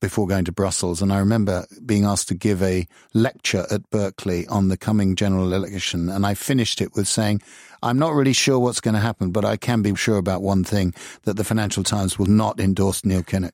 before 0.00 0.26
going 0.26 0.44
to 0.44 0.52
Brussels. 0.52 1.02
And 1.02 1.12
I 1.12 1.18
remember 1.18 1.66
being 1.84 2.04
asked 2.04 2.28
to 2.28 2.34
give 2.34 2.62
a 2.62 2.86
lecture 3.14 3.66
at 3.70 3.88
Berkeley 3.90 4.46
on 4.46 4.68
the 4.68 4.76
coming 4.76 5.16
general 5.16 5.52
election. 5.52 6.08
And 6.08 6.24
I 6.24 6.34
finished 6.34 6.80
it 6.80 6.94
with 6.94 7.08
saying, 7.08 7.42
I'm 7.82 7.98
not 7.98 8.14
really 8.14 8.32
sure 8.32 8.58
what's 8.58 8.80
going 8.80 8.94
to 8.94 9.00
happen, 9.00 9.30
but 9.30 9.44
I 9.44 9.56
can 9.56 9.82
be 9.82 9.94
sure 9.96 10.18
about 10.18 10.42
one 10.42 10.64
thing 10.64 10.94
that 11.24 11.36
the 11.36 11.44
Financial 11.44 11.82
Times 11.82 12.18
will 12.18 12.26
not 12.26 12.60
endorse 12.60 13.04
Neil 13.04 13.22
Kinnock. 13.22 13.52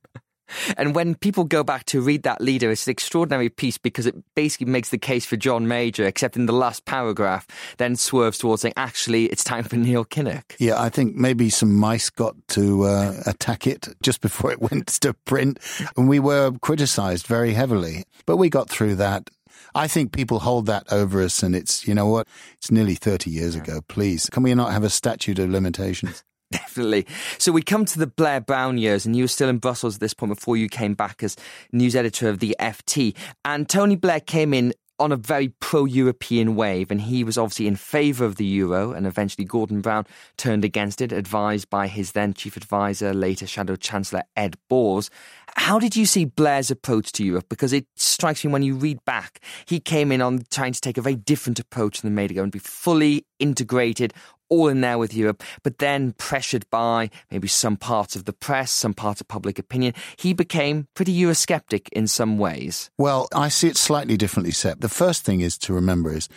And 0.76 0.94
when 0.94 1.14
people 1.14 1.44
go 1.44 1.62
back 1.62 1.84
to 1.86 2.00
read 2.00 2.22
that 2.24 2.40
leader, 2.40 2.70
it's 2.70 2.86
an 2.86 2.92
extraordinary 2.92 3.48
piece 3.48 3.78
because 3.78 4.06
it 4.06 4.14
basically 4.34 4.66
makes 4.66 4.90
the 4.90 4.98
case 4.98 5.26
for 5.26 5.36
John 5.36 5.68
Major, 5.68 6.06
except 6.06 6.36
in 6.36 6.46
the 6.46 6.52
last 6.52 6.84
paragraph, 6.84 7.46
then 7.78 7.96
swerves 7.96 8.38
towards 8.38 8.62
saying, 8.62 8.74
actually, 8.76 9.26
it's 9.26 9.44
time 9.44 9.64
for 9.64 9.76
Neil 9.76 10.04
Kinnock. 10.04 10.54
Yeah, 10.58 10.80
I 10.80 10.88
think 10.88 11.14
maybe 11.14 11.50
some 11.50 11.74
mice 11.74 12.10
got 12.10 12.36
to 12.48 12.84
uh, 12.84 13.14
attack 13.26 13.66
it 13.66 13.88
just 14.02 14.20
before 14.20 14.52
it 14.52 14.60
went 14.70 14.88
to 14.88 15.14
print. 15.24 15.58
And 15.96 16.08
we 16.08 16.20
were 16.20 16.52
criticized 16.60 17.26
very 17.26 17.52
heavily, 17.52 18.04
but 18.26 18.36
we 18.36 18.48
got 18.48 18.68
through 18.68 18.96
that. 18.96 19.30
I 19.76 19.88
think 19.88 20.12
people 20.12 20.38
hold 20.40 20.66
that 20.66 20.84
over 20.92 21.20
us, 21.20 21.42
and 21.42 21.56
it's, 21.56 21.86
you 21.86 21.94
know 21.94 22.06
what? 22.06 22.28
It's 22.58 22.70
nearly 22.70 22.94
30 22.94 23.30
years 23.30 23.56
ago. 23.56 23.80
Please, 23.88 24.30
can 24.30 24.44
we 24.44 24.54
not 24.54 24.72
have 24.72 24.84
a 24.84 24.90
statute 24.90 25.40
of 25.40 25.50
limitations? 25.50 26.22
Definitely. 26.54 27.04
So 27.38 27.50
we 27.50 27.62
come 27.62 27.84
to 27.84 27.98
the 27.98 28.06
Blair 28.06 28.40
Brown 28.40 28.78
years, 28.78 29.04
and 29.04 29.16
you 29.16 29.24
were 29.24 29.28
still 29.28 29.48
in 29.48 29.58
Brussels 29.58 29.96
at 29.96 30.00
this 30.00 30.14
point 30.14 30.32
before 30.32 30.56
you 30.56 30.68
came 30.68 30.94
back 30.94 31.24
as 31.24 31.36
news 31.72 31.96
editor 31.96 32.28
of 32.28 32.38
the 32.38 32.54
FT. 32.60 33.16
And 33.44 33.68
Tony 33.68 33.96
Blair 33.96 34.20
came 34.20 34.54
in 34.54 34.72
on 35.00 35.10
a 35.10 35.16
very 35.16 35.48
pro 35.48 35.84
European 35.84 36.54
wave, 36.54 36.92
and 36.92 37.00
he 37.00 37.24
was 37.24 37.36
obviously 37.36 37.66
in 37.66 37.74
favour 37.74 38.24
of 38.24 38.36
the 38.36 38.44
euro, 38.44 38.92
and 38.92 39.04
eventually 39.04 39.44
Gordon 39.44 39.80
Brown 39.80 40.06
turned 40.36 40.64
against 40.64 41.00
it, 41.00 41.10
advised 41.10 41.68
by 41.70 41.88
his 41.88 42.12
then 42.12 42.34
chief 42.34 42.56
advisor, 42.56 43.12
later 43.12 43.48
Shadow 43.48 43.74
Chancellor 43.74 44.22
Ed 44.36 44.56
Balls. 44.68 45.10
How 45.56 45.80
did 45.80 45.96
you 45.96 46.06
see 46.06 46.24
Blair's 46.24 46.70
approach 46.70 47.10
to 47.12 47.24
Europe? 47.24 47.46
Because 47.48 47.72
it 47.72 47.86
strikes 47.96 48.44
me 48.44 48.52
when 48.52 48.62
you 48.62 48.76
read 48.76 49.04
back, 49.04 49.40
he 49.66 49.80
came 49.80 50.12
in 50.12 50.22
on 50.22 50.44
trying 50.52 50.72
to 50.72 50.80
take 50.80 50.98
a 50.98 51.02
very 51.02 51.16
different 51.16 51.58
approach 51.58 52.00
than 52.00 52.14
Major 52.14 52.40
and 52.44 52.52
be 52.52 52.60
fully 52.60 53.26
integrated, 53.40 54.14
all 54.54 54.68
in 54.68 54.80
there 54.80 54.98
with 54.98 55.14
Europe, 55.14 55.42
but 55.62 55.78
then 55.78 56.12
pressured 56.12 56.68
by 56.70 57.10
maybe 57.30 57.48
some 57.48 57.76
parts 57.76 58.14
of 58.16 58.24
the 58.24 58.32
press, 58.32 58.70
some 58.70 58.94
parts 58.94 59.20
of 59.20 59.28
public 59.28 59.58
opinion, 59.58 59.94
he 60.16 60.32
became 60.32 60.86
pretty 60.94 61.12
Eurosceptic 61.12 61.88
in 61.92 62.06
some 62.06 62.38
ways. 62.38 62.90
Well, 62.98 63.28
I 63.34 63.48
see 63.48 63.68
it 63.68 63.76
slightly 63.76 64.16
differently, 64.16 64.52
Seb. 64.52 64.80
The 64.80 64.88
first 64.88 65.24
thing 65.24 65.40
is 65.40 65.58
to 65.58 65.72
remember 65.72 66.12
is 66.14 66.28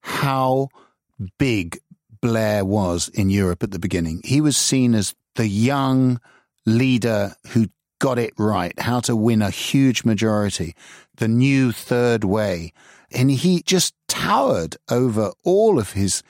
how 0.00 0.68
big 1.38 1.78
Blair 2.20 2.64
was 2.64 3.08
in 3.08 3.30
Europe 3.30 3.62
at 3.62 3.70
the 3.70 3.78
beginning. 3.78 4.20
He 4.24 4.40
was 4.40 4.56
seen 4.56 4.94
as 4.94 5.14
the 5.34 5.46
young 5.46 6.20
leader 6.64 7.34
who 7.48 7.68
got 7.98 8.18
it 8.18 8.34
right, 8.38 8.78
how 8.78 9.00
to 9.00 9.16
win 9.16 9.42
a 9.42 9.50
huge 9.50 10.04
majority, 10.04 10.74
the 11.16 11.28
new 11.28 11.72
third 11.72 12.24
way. 12.24 12.72
And 13.12 13.30
he 13.30 13.62
just 13.62 13.94
towered 14.08 14.76
over 14.90 15.32
all 15.44 15.78
of 15.78 15.92
his 15.92 16.22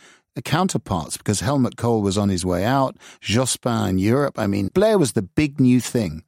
counterparts 0.42 1.16
because 1.16 1.40
Helmut 1.40 1.76
Kohl 1.76 2.02
was 2.02 2.18
on 2.18 2.28
his 2.28 2.44
way 2.44 2.64
out, 2.64 2.96
Jospin 3.20 3.90
in 3.90 3.98
Europe. 3.98 4.38
I 4.38 4.46
mean, 4.46 4.68
Blair 4.68 4.98
was 4.98 5.12
the 5.12 5.22
big 5.22 5.60
new 5.60 5.80
thing. 5.80 6.24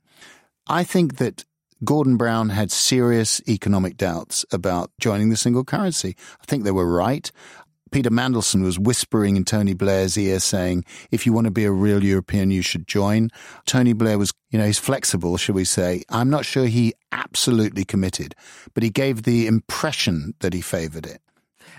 I 0.68 0.84
think 0.84 1.16
that 1.16 1.44
Gordon 1.84 2.16
Brown 2.16 2.48
had 2.50 2.72
serious 2.72 3.40
economic 3.48 3.96
doubts 3.96 4.44
about 4.52 4.90
joining 5.00 5.30
the 5.30 5.36
single 5.36 5.64
currency. 5.64 6.16
I 6.40 6.44
think 6.46 6.64
they 6.64 6.72
were 6.72 6.92
right. 6.92 7.30
Peter 7.90 8.10
Mandelson 8.10 8.62
was 8.62 8.78
whispering 8.78 9.36
in 9.36 9.44
Tony 9.44 9.74
Blair's 9.74 10.18
ear 10.18 10.40
saying, 10.40 10.84
if 11.10 11.24
you 11.24 11.32
want 11.32 11.46
to 11.46 11.50
be 11.50 11.64
a 11.64 11.72
real 11.72 12.04
European, 12.04 12.50
you 12.50 12.62
should 12.62 12.86
join. 12.86 13.30
Tony 13.66 13.92
Blair 13.92 14.18
was, 14.18 14.32
you 14.50 14.58
know, 14.58 14.66
he's 14.66 14.78
flexible, 14.78 15.36
shall 15.36 15.54
we 15.54 15.64
say. 15.64 16.02
I'm 16.10 16.28
not 16.28 16.44
sure 16.44 16.66
he 16.66 16.92
absolutely 17.12 17.84
committed, 17.84 18.34
but 18.74 18.82
he 18.82 18.90
gave 18.90 19.22
the 19.22 19.46
impression 19.46 20.34
that 20.40 20.52
he 20.52 20.60
favoured 20.60 21.06
it. 21.06 21.22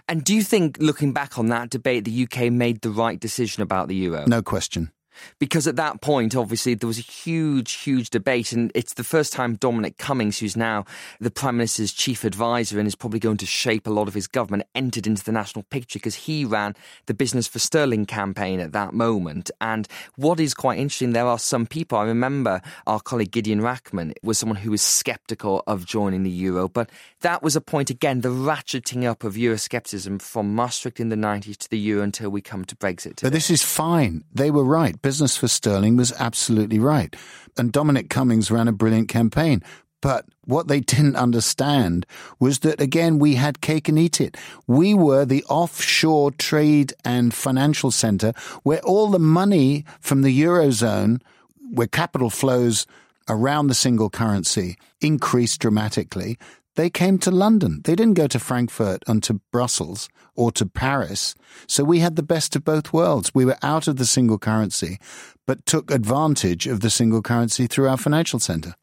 And 0.09 0.23
do 0.23 0.33
you 0.33 0.41
think, 0.41 0.77
looking 0.79 1.13
back 1.13 1.37
on 1.37 1.49
that 1.49 1.69
debate, 1.69 2.03
the 2.03 2.23
UK 2.23 2.51
made 2.51 2.81
the 2.81 2.89
right 2.89 3.19
decision 3.19 3.61
about 3.61 3.87
the 3.89 3.95
euro? 3.95 4.25
No 4.25 4.41
question 4.41 4.91
because 5.39 5.67
at 5.67 5.75
that 5.77 6.01
point, 6.01 6.35
obviously, 6.35 6.73
there 6.73 6.87
was 6.87 6.99
a 6.99 7.01
huge, 7.01 7.73
huge 7.73 8.09
debate, 8.09 8.51
and 8.51 8.71
it's 8.75 8.93
the 8.93 9.03
first 9.03 9.33
time 9.33 9.55
Dominic 9.55 9.97
Cummings, 9.97 10.39
who's 10.39 10.57
now 10.57 10.85
the 11.19 11.31
Prime 11.31 11.57
Minister's 11.57 11.93
chief 11.93 12.23
advisor 12.23 12.79
and 12.79 12.87
is 12.87 12.95
probably 12.95 13.19
going 13.19 13.37
to 13.37 13.45
shape 13.45 13.87
a 13.87 13.91
lot 13.91 14.07
of 14.07 14.13
his 14.13 14.27
government, 14.27 14.63
entered 14.75 15.07
into 15.07 15.23
the 15.23 15.31
national 15.31 15.63
picture 15.63 15.99
because 15.99 16.15
he 16.15 16.45
ran 16.45 16.75
the 17.05 17.13
Business 17.13 17.47
for 17.47 17.59
Sterling 17.59 18.05
campaign 18.05 18.59
at 18.59 18.71
that 18.73 18.93
moment. 18.93 19.51
And 19.61 19.87
what 20.15 20.39
is 20.39 20.53
quite 20.53 20.79
interesting, 20.79 21.13
there 21.13 21.27
are 21.27 21.39
some 21.39 21.65
people, 21.65 21.97
I 21.97 22.03
remember 22.03 22.61
our 22.87 22.99
colleague 22.99 23.31
Gideon 23.31 23.61
Rachman 23.61 24.13
was 24.23 24.37
someone 24.37 24.57
who 24.57 24.71
was 24.71 24.81
sceptical 24.81 25.63
of 25.67 25.85
joining 25.85 26.23
the 26.23 26.29
euro, 26.29 26.67
but 26.67 26.89
that 27.21 27.43
was 27.43 27.55
a 27.55 27.61
point, 27.61 27.89
again, 27.89 28.21
the 28.21 28.29
ratcheting 28.29 29.05
up 29.05 29.23
of 29.23 29.35
Euroscepticism 29.35 30.21
from 30.21 30.55
Maastricht 30.55 30.99
in 30.99 31.09
the 31.09 31.15
90s 31.15 31.57
to 31.57 31.69
the 31.69 31.77
euro 31.77 32.03
until 32.03 32.29
we 32.29 32.41
come 32.41 32.65
to 32.65 32.75
Brexit. 32.75 33.15
Today. 33.15 33.27
But 33.27 33.33
this 33.33 33.49
is 33.49 33.63
fine. 33.63 34.23
They 34.33 34.51
were 34.51 34.63
right 34.63 35.01
business 35.09 35.35
for 35.35 35.47
Sterling 35.47 35.97
was 35.97 36.13
absolutely 36.19 36.77
right. 36.77 37.15
And 37.57 37.71
Dominic 37.71 38.11
Cummings 38.11 38.51
ran 38.51 38.67
a 38.67 38.71
brilliant 38.71 39.09
campaign. 39.09 39.63
But 40.01 40.25
what 40.45 40.67
they 40.67 40.81
didn't 40.81 41.15
understand 41.15 42.05
was 42.39 42.59
that, 42.59 42.79
again, 42.79 43.17
we 43.17 43.33
had 43.33 43.59
cake 43.59 43.89
and 43.89 43.97
eat 43.97 44.21
it. 44.21 44.37
We 44.67 44.93
were 44.93 45.25
the 45.25 45.43
offshore 45.45 46.29
trade 46.29 46.93
and 47.03 47.33
financial 47.33 47.89
center 47.89 48.33
where 48.61 48.81
all 48.81 49.07
the 49.07 49.17
money 49.17 49.83
from 49.99 50.21
the 50.21 50.43
Eurozone, 50.43 51.21
where 51.71 51.87
capital 51.87 52.29
flows 52.29 52.85
around 53.27 53.65
the 53.65 53.73
single 53.73 54.11
currency 54.11 54.77
increased 55.01 55.59
dramatically, 55.59 56.37
they 56.79 56.89
came 56.89 57.17
to 57.17 57.29
London. 57.29 57.81
They 57.83 57.93
didn't 57.93 58.13
go 58.13 58.27
to 58.27 58.39
Frankfurt 58.39 59.03
and 59.05 59.21
to 59.23 59.41
Brussels 59.51 60.07
or 60.33 60.49
to 60.53 60.65
Paris. 60.65 61.35
So 61.67 61.83
we 61.83 61.99
had 61.99 62.15
the 62.15 62.23
best 62.23 62.55
of 62.55 62.63
both 62.63 62.93
worlds. 62.93 63.35
We 63.35 63.43
were 63.43 63.57
out 63.61 63.89
of 63.89 63.97
the 63.97 64.05
single 64.05 64.37
currency, 64.37 64.97
but 65.45 65.65
took 65.65 65.91
advantage 65.91 66.67
of 66.67 66.79
the 66.79 66.89
single 66.89 67.21
currency 67.21 67.67
through 67.67 67.89
our 67.89 67.97
financial 67.97 68.39
centre. 68.39 68.75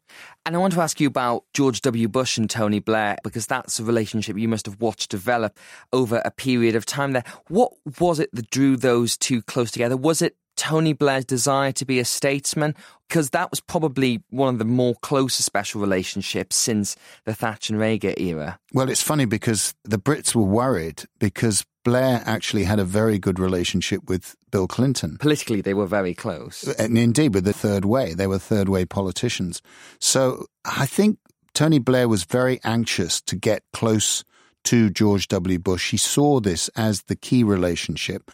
And 0.45 0.55
I 0.55 0.59
want 0.59 0.75
to 0.75 0.81
ask 0.81 0.99
you 0.99 1.07
about 1.07 1.45
George 1.55 1.81
W. 1.81 2.07
Bush 2.07 2.37
and 2.37 2.47
Tony 2.47 2.77
Blair, 2.77 3.17
because 3.23 3.47
that's 3.47 3.79
a 3.79 3.83
relationship 3.83 4.37
you 4.37 4.47
must 4.47 4.67
have 4.67 4.79
watched 4.79 5.09
develop 5.09 5.57
over 5.91 6.21
a 6.23 6.29
period 6.29 6.75
of 6.75 6.85
time 6.85 7.13
there. 7.13 7.23
What 7.47 7.73
was 7.99 8.19
it 8.19 8.29
that 8.31 8.51
drew 8.51 8.77
those 8.77 9.17
two 9.17 9.41
close 9.41 9.71
together? 9.71 9.97
Was 9.97 10.21
it 10.21 10.35
Tony 10.57 10.93
Blair's 10.93 11.23
desire 11.23 11.71
to 11.71 11.85
be 11.85 11.99
a 11.99 12.05
statesman, 12.05 12.75
because 13.07 13.29
that 13.29 13.49
was 13.49 13.61
probably 13.61 14.21
one 14.29 14.53
of 14.53 14.59
the 14.59 14.65
more 14.65 14.95
closer 14.95 15.41
special 15.41 15.79
relationships 15.79 16.55
since 16.55 16.97
the 17.23 17.33
Thatcher 17.33 17.73
and 17.73 17.79
Reagan 17.79 18.15
era. 18.17 18.59
Well, 18.73 18.89
it's 18.89 19.01
funny 19.01 19.25
because 19.25 19.73
the 19.83 19.97
Brits 19.99 20.35
were 20.35 20.43
worried 20.43 21.03
because 21.19 21.65
Blair 21.85 22.21
actually 22.25 22.65
had 22.65 22.79
a 22.79 22.83
very 22.83 23.17
good 23.17 23.39
relationship 23.39 24.09
with 24.09 24.35
Bill 24.51 24.67
Clinton. 24.67 25.17
Politically, 25.19 25.61
they 25.61 25.73
were 25.73 25.85
very 25.85 26.13
close. 26.13 26.67
Uh, 26.67 26.73
and 26.77 26.97
indeed, 26.97 27.33
with 27.33 27.45
the 27.45 27.53
third 27.53 27.85
way, 27.85 28.13
they 28.13 28.27
were 28.27 28.39
third 28.39 28.67
way 28.67 28.83
politicians. 28.83 29.61
So 29.99 30.47
I 30.65 30.85
think 30.85 31.17
Tony 31.53 31.79
Blair 31.79 32.09
was 32.09 32.25
very 32.25 32.59
anxious 32.65 33.21
to 33.21 33.37
get 33.37 33.63
close 33.71 34.25
to 34.65 34.89
George 34.89 35.29
W. 35.29 35.59
Bush. 35.59 35.91
He 35.91 35.97
saw 35.97 36.41
this 36.41 36.67
as 36.75 37.03
the 37.03 37.15
key 37.15 37.43
relationship. 37.43 38.31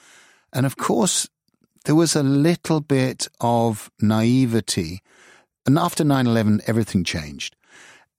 And 0.51 0.65
of 0.65 0.77
course, 0.77 1.29
there 1.85 1.95
was 1.95 2.15
a 2.15 2.23
little 2.23 2.79
bit 2.79 3.27
of 3.41 3.91
naivety. 3.99 5.01
And 5.65 5.77
after 5.77 6.03
9 6.03 6.27
11, 6.27 6.61
everything 6.67 7.03
changed. 7.03 7.55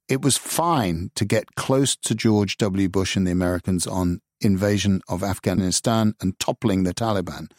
It 0.08 0.22
was 0.22 0.36
fine 0.36 1.10
to 1.14 1.24
get 1.24 1.54
close 1.54 1.96
to 1.96 2.14
George 2.14 2.58
W. 2.58 2.88
Bush 2.88 3.16
and 3.16 3.26
the 3.26 3.32
Americans 3.32 3.86
on 3.86 4.20
invasion 4.40 5.00
of 5.08 5.22
Afghanistan 5.22 6.14
and 6.20 6.38
toppling 6.38 6.84
the 6.84 6.92
Taliban. 6.92 7.50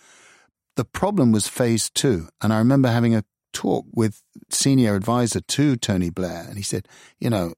The 0.76 0.86
problem 0.86 1.32
was 1.32 1.48
phase 1.48 1.89
two. 1.89 2.28
And 2.41 2.54
I 2.54 2.60
remember 2.60 2.89
having 2.89 3.15
a 3.15 3.24
talk 3.54 3.86
with 3.94 4.22
senior 4.50 4.96
advisor 4.96 5.39
to 5.39 5.76
Tony 5.78 6.10
Blair, 6.10 6.46
and 6.48 6.58
he 6.58 6.63
said, 6.63 6.88
you 7.20 7.30
know, 7.30 7.54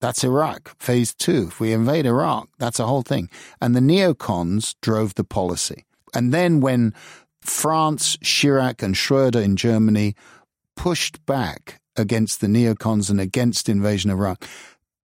that's 0.00 0.24
Iraq, 0.24 0.76
phase 0.78 1.14
two. 1.14 1.46
If 1.48 1.60
we 1.60 1.72
invade 1.72 2.04
Iraq, 2.04 2.48
that's 2.58 2.78
a 2.78 2.86
whole 2.86 3.02
thing. 3.02 3.30
And 3.60 3.74
the 3.74 3.80
neocons 3.80 4.74
drove 4.82 5.14
the 5.14 5.24
policy. 5.24 5.86
And 6.14 6.34
then 6.34 6.60
when 6.60 6.92
France, 7.46 8.16
Chirac, 8.18 8.82
and 8.82 8.96
Schroeder 8.96 9.40
in 9.40 9.56
Germany 9.56 10.14
pushed 10.74 11.24
back 11.26 11.80
against 11.96 12.40
the 12.40 12.46
neocons 12.46 13.10
and 13.10 13.20
against 13.20 13.68
invasion 13.68 14.10
of 14.10 14.18
Iraq. 14.18 14.44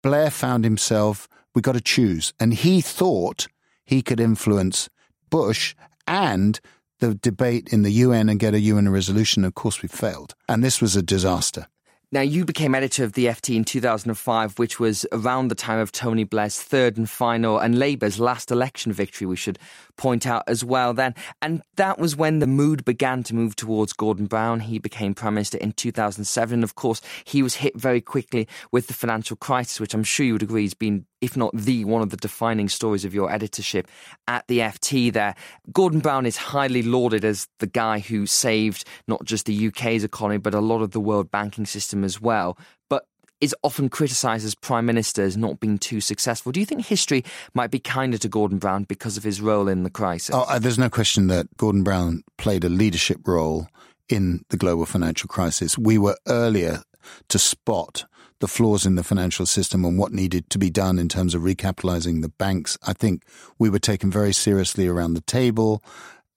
Blair 0.01 0.29
found 0.29 0.63
himself, 0.63 1.27
we 1.55 1.61
got 1.61 1.73
to 1.73 1.81
choose. 1.81 2.33
And 2.39 2.53
he 2.53 2.81
thought 2.81 3.47
he 3.85 4.01
could 4.01 4.19
influence 4.19 4.89
Bush 5.29 5.75
and 6.07 6.59
the 6.99 7.15
debate 7.15 7.69
in 7.71 7.81
the 7.81 7.91
UN 7.91 8.29
and 8.29 8.39
get 8.39 8.53
a 8.53 8.59
UN 8.59 8.89
resolution. 8.89 9.43
Of 9.43 9.55
course, 9.55 9.81
we 9.81 9.89
failed. 9.89 10.35
And 10.47 10.63
this 10.63 10.81
was 10.81 10.95
a 10.95 11.01
disaster. 11.01 11.67
Now, 12.13 12.21
you 12.21 12.45
became 12.45 12.75
editor 12.75 13.03
of 13.03 13.13
the 13.13 13.25
FT 13.25 13.55
in 13.55 13.63
2005, 13.63 14.59
which 14.59 14.79
was 14.79 15.03
around 15.11 15.47
the 15.47 15.55
time 15.55 15.79
of 15.79 15.91
Tony 15.91 16.23
Blair's 16.23 16.61
third 16.61 16.95
and 16.95 17.09
final 17.09 17.57
and 17.57 17.79
Labour's 17.79 18.19
last 18.19 18.51
election 18.51 18.93
victory, 18.93 19.25
we 19.25 19.35
should 19.35 19.57
point 19.97 20.27
out 20.27 20.43
as 20.45 20.63
well 20.63 20.93
then. 20.93 21.15
And 21.41 21.63
that 21.75 21.97
was 21.97 22.15
when 22.15 22.37
the 22.37 22.45
mood 22.45 22.85
began 22.85 23.23
to 23.23 23.33
move 23.33 23.55
towards 23.55 23.93
Gordon 23.93 24.27
Brown. 24.27 24.59
He 24.59 24.77
became 24.77 25.15
Prime 25.15 25.33
Minister 25.33 25.57
in 25.57 25.71
2007. 25.71 26.53
And 26.53 26.63
of 26.63 26.75
course, 26.75 27.01
he 27.23 27.41
was 27.41 27.55
hit 27.55 27.75
very 27.75 27.99
quickly 27.99 28.47
with 28.71 28.85
the 28.85 28.93
financial 28.93 29.35
crisis, 29.35 29.79
which 29.79 29.95
I'm 29.95 30.03
sure 30.03 30.23
you 30.23 30.33
would 30.33 30.43
agree 30.43 30.65
has 30.65 30.75
been 30.75 31.07
if 31.23 31.37
not 31.37 31.55
the 31.55 31.85
one 31.85 32.01
of 32.01 32.09
the 32.09 32.17
defining 32.17 32.67
stories 32.67 33.05
of 33.05 33.13
your 33.13 33.31
editorship 33.31 33.87
at 34.27 34.45
the 34.47 34.59
FT 34.59 35.11
there. 35.13 35.33
Gordon 35.71 36.01
Brown 36.01 36.25
is 36.25 36.35
highly 36.35 36.83
lauded 36.83 37.23
as 37.23 37.47
the 37.59 37.67
guy 37.67 37.99
who 37.99 38.25
saved 38.25 38.83
not 39.07 39.23
just 39.23 39.45
the 39.45 39.67
UK's 39.67 40.03
economy, 40.03 40.37
but 40.37 40.53
a 40.53 40.59
lot 40.59 40.81
of 40.81 40.91
the 40.91 40.99
world 40.99 41.31
banking 41.31 41.65
system 41.65 42.03
as 42.03 42.19
well. 42.19 42.57
But 42.89 43.05
is 43.39 43.55
often 43.63 43.87
criticised 43.87 44.45
as 44.45 44.53
prime 44.53 44.85
minister 44.85 45.23
as 45.23 45.37
not 45.37 45.61
being 45.61 45.77
too 45.77 46.01
successful. 46.01 46.51
Do 46.51 46.59
you 46.59 46.65
think 46.65 46.85
history 46.85 47.23
might 47.53 47.71
be 47.71 47.79
kinder 47.79 48.17
to 48.17 48.27
Gordon 48.27 48.57
Brown 48.57 48.83
because 48.83 49.15
of 49.15 49.23
his 49.23 49.39
role 49.39 49.69
in 49.69 49.83
the 49.83 49.89
crisis? 49.89 50.35
Oh, 50.35 50.41
uh, 50.41 50.59
there's 50.59 50.77
no 50.77 50.89
question 50.89 51.27
that 51.27 51.47
Gordon 51.55 51.83
Brown 51.83 52.23
played 52.37 52.65
a 52.65 52.69
leadership 52.69 53.25
role 53.25 53.67
in 54.09 54.43
the 54.49 54.57
global 54.57 54.85
financial 54.85 55.29
crisis. 55.29 55.77
We 55.77 55.97
were 55.97 56.17
earlier 56.27 56.83
to 57.29 57.39
spot 57.39 58.05
the 58.43 58.47
flaws 58.49 58.85
in 58.85 58.95
the 58.95 59.05
financial 59.05 59.45
system 59.45 59.85
and 59.85 59.97
what 59.97 60.11
needed 60.11 60.49
to 60.49 60.59
be 60.59 60.69
done 60.69 60.99
in 60.99 61.07
terms 61.07 61.33
of 61.33 61.43
recapitalizing 61.43 62.21
the 62.21 62.27
banks. 62.27 62.77
I 62.85 62.91
think 62.91 63.23
we 63.57 63.69
were 63.69 63.79
taken 63.79 64.11
very 64.11 64.33
seriously 64.33 64.85
around 64.85 65.13
the 65.13 65.21
table 65.21 65.81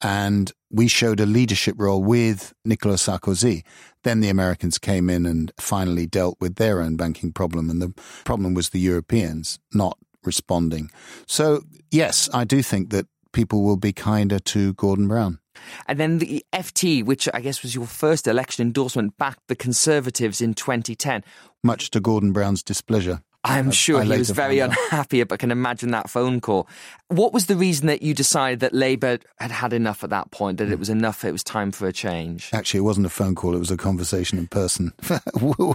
and 0.00 0.52
we 0.70 0.86
showed 0.86 1.18
a 1.18 1.26
leadership 1.26 1.74
role 1.76 2.00
with 2.04 2.54
Nicolas 2.64 3.04
Sarkozy. 3.04 3.64
Then 4.04 4.20
the 4.20 4.28
Americans 4.28 4.78
came 4.78 5.10
in 5.10 5.26
and 5.26 5.50
finally 5.58 6.06
dealt 6.06 6.36
with 6.40 6.54
their 6.54 6.80
own 6.80 6.94
banking 6.94 7.32
problem. 7.32 7.68
And 7.70 7.82
the 7.82 7.92
problem 8.22 8.54
was 8.54 8.68
the 8.68 8.78
Europeans 8.78 9.58
not 9.74 9.98
responding. 10.22 10.92
So, 11.26 11.62
yes, 11.90 12.30
I 12.32 12.44
do 12.44 12.62
think 12.62 12.90
that 12.90 13.08
people 13.32 13.64
will 13.64 13.78
be 13.78 13.92
kinder 13.92 14.38
to 14.38 14.74
Gordon 14.74 15.08
Brown. 15.08 15.40
And 15.86 15.98
then 15.98 16.18
the 16.18 16.44
FT, 16.52 17.04
which 17.04 17.28
I 17.32 17.40
guess 17.40 17.62
was 17.62 17.74
your 17.74 17.86
first 17.86 18.26
election 18.26 18.66
endorsement, 18.66 19.16
backed 19.16 19.48
the 19.48 19.56
Conservatives 19.56 20.40
in 20.40 20.54
2010. 20.54 21.24
Much 21.62 21.90
to 21.90 22.00
Gordon 22.00 22.32
Brown's 22.32 22.62
displeasure. 22.62 23.20
I'm 23.46 23.70
sure 23.70 24.00
I 24.00 24.04
he 24.04 24.18
was 24.18 24.30
very 24.30 24.58
unhappy, 24.58 25.22
but 25.22 25.38
can 25.38 25.52
imagine 25.52 25.92
that 25.92 26.10
phone 26.10 26.40
call. 26.40 26.68
What 27.08 27.32
was 27.32 27.46
the 27.46 27.54
reason 27.54 27.86
that 27.86 28.02
you 28.02 28.12
decided 28.12 28.58
that 28.60 28.74
Labour 28.74 29.18
had 29.38 29.52
had 29.52 29.72
enough 29.72 30.02
at 30.02 30.10
that 30.10 30.32
point, 30.32 30.58
that 30.58 30.70
it 30.70 30.80
was 30.80 30.90
enough, 30.90 31.24
it 31.24 31.30
was 31.30 31.44
time 31.44 31.70
for 31.70 31.86
a 31.86 31.92
change? 31.92 32.50
Actually, 32.52 32.78
it 32.78 32.82
wasn't 32.82 33.06
a 33.06 33.10
phone 33.10 33.36
call, 33.36 33.54
it 33.54 33.60
was 33.60 33.70
a 33.70 33.76
conversation 33.76 34.38
in 34.38 34.48
person 34.48 34.92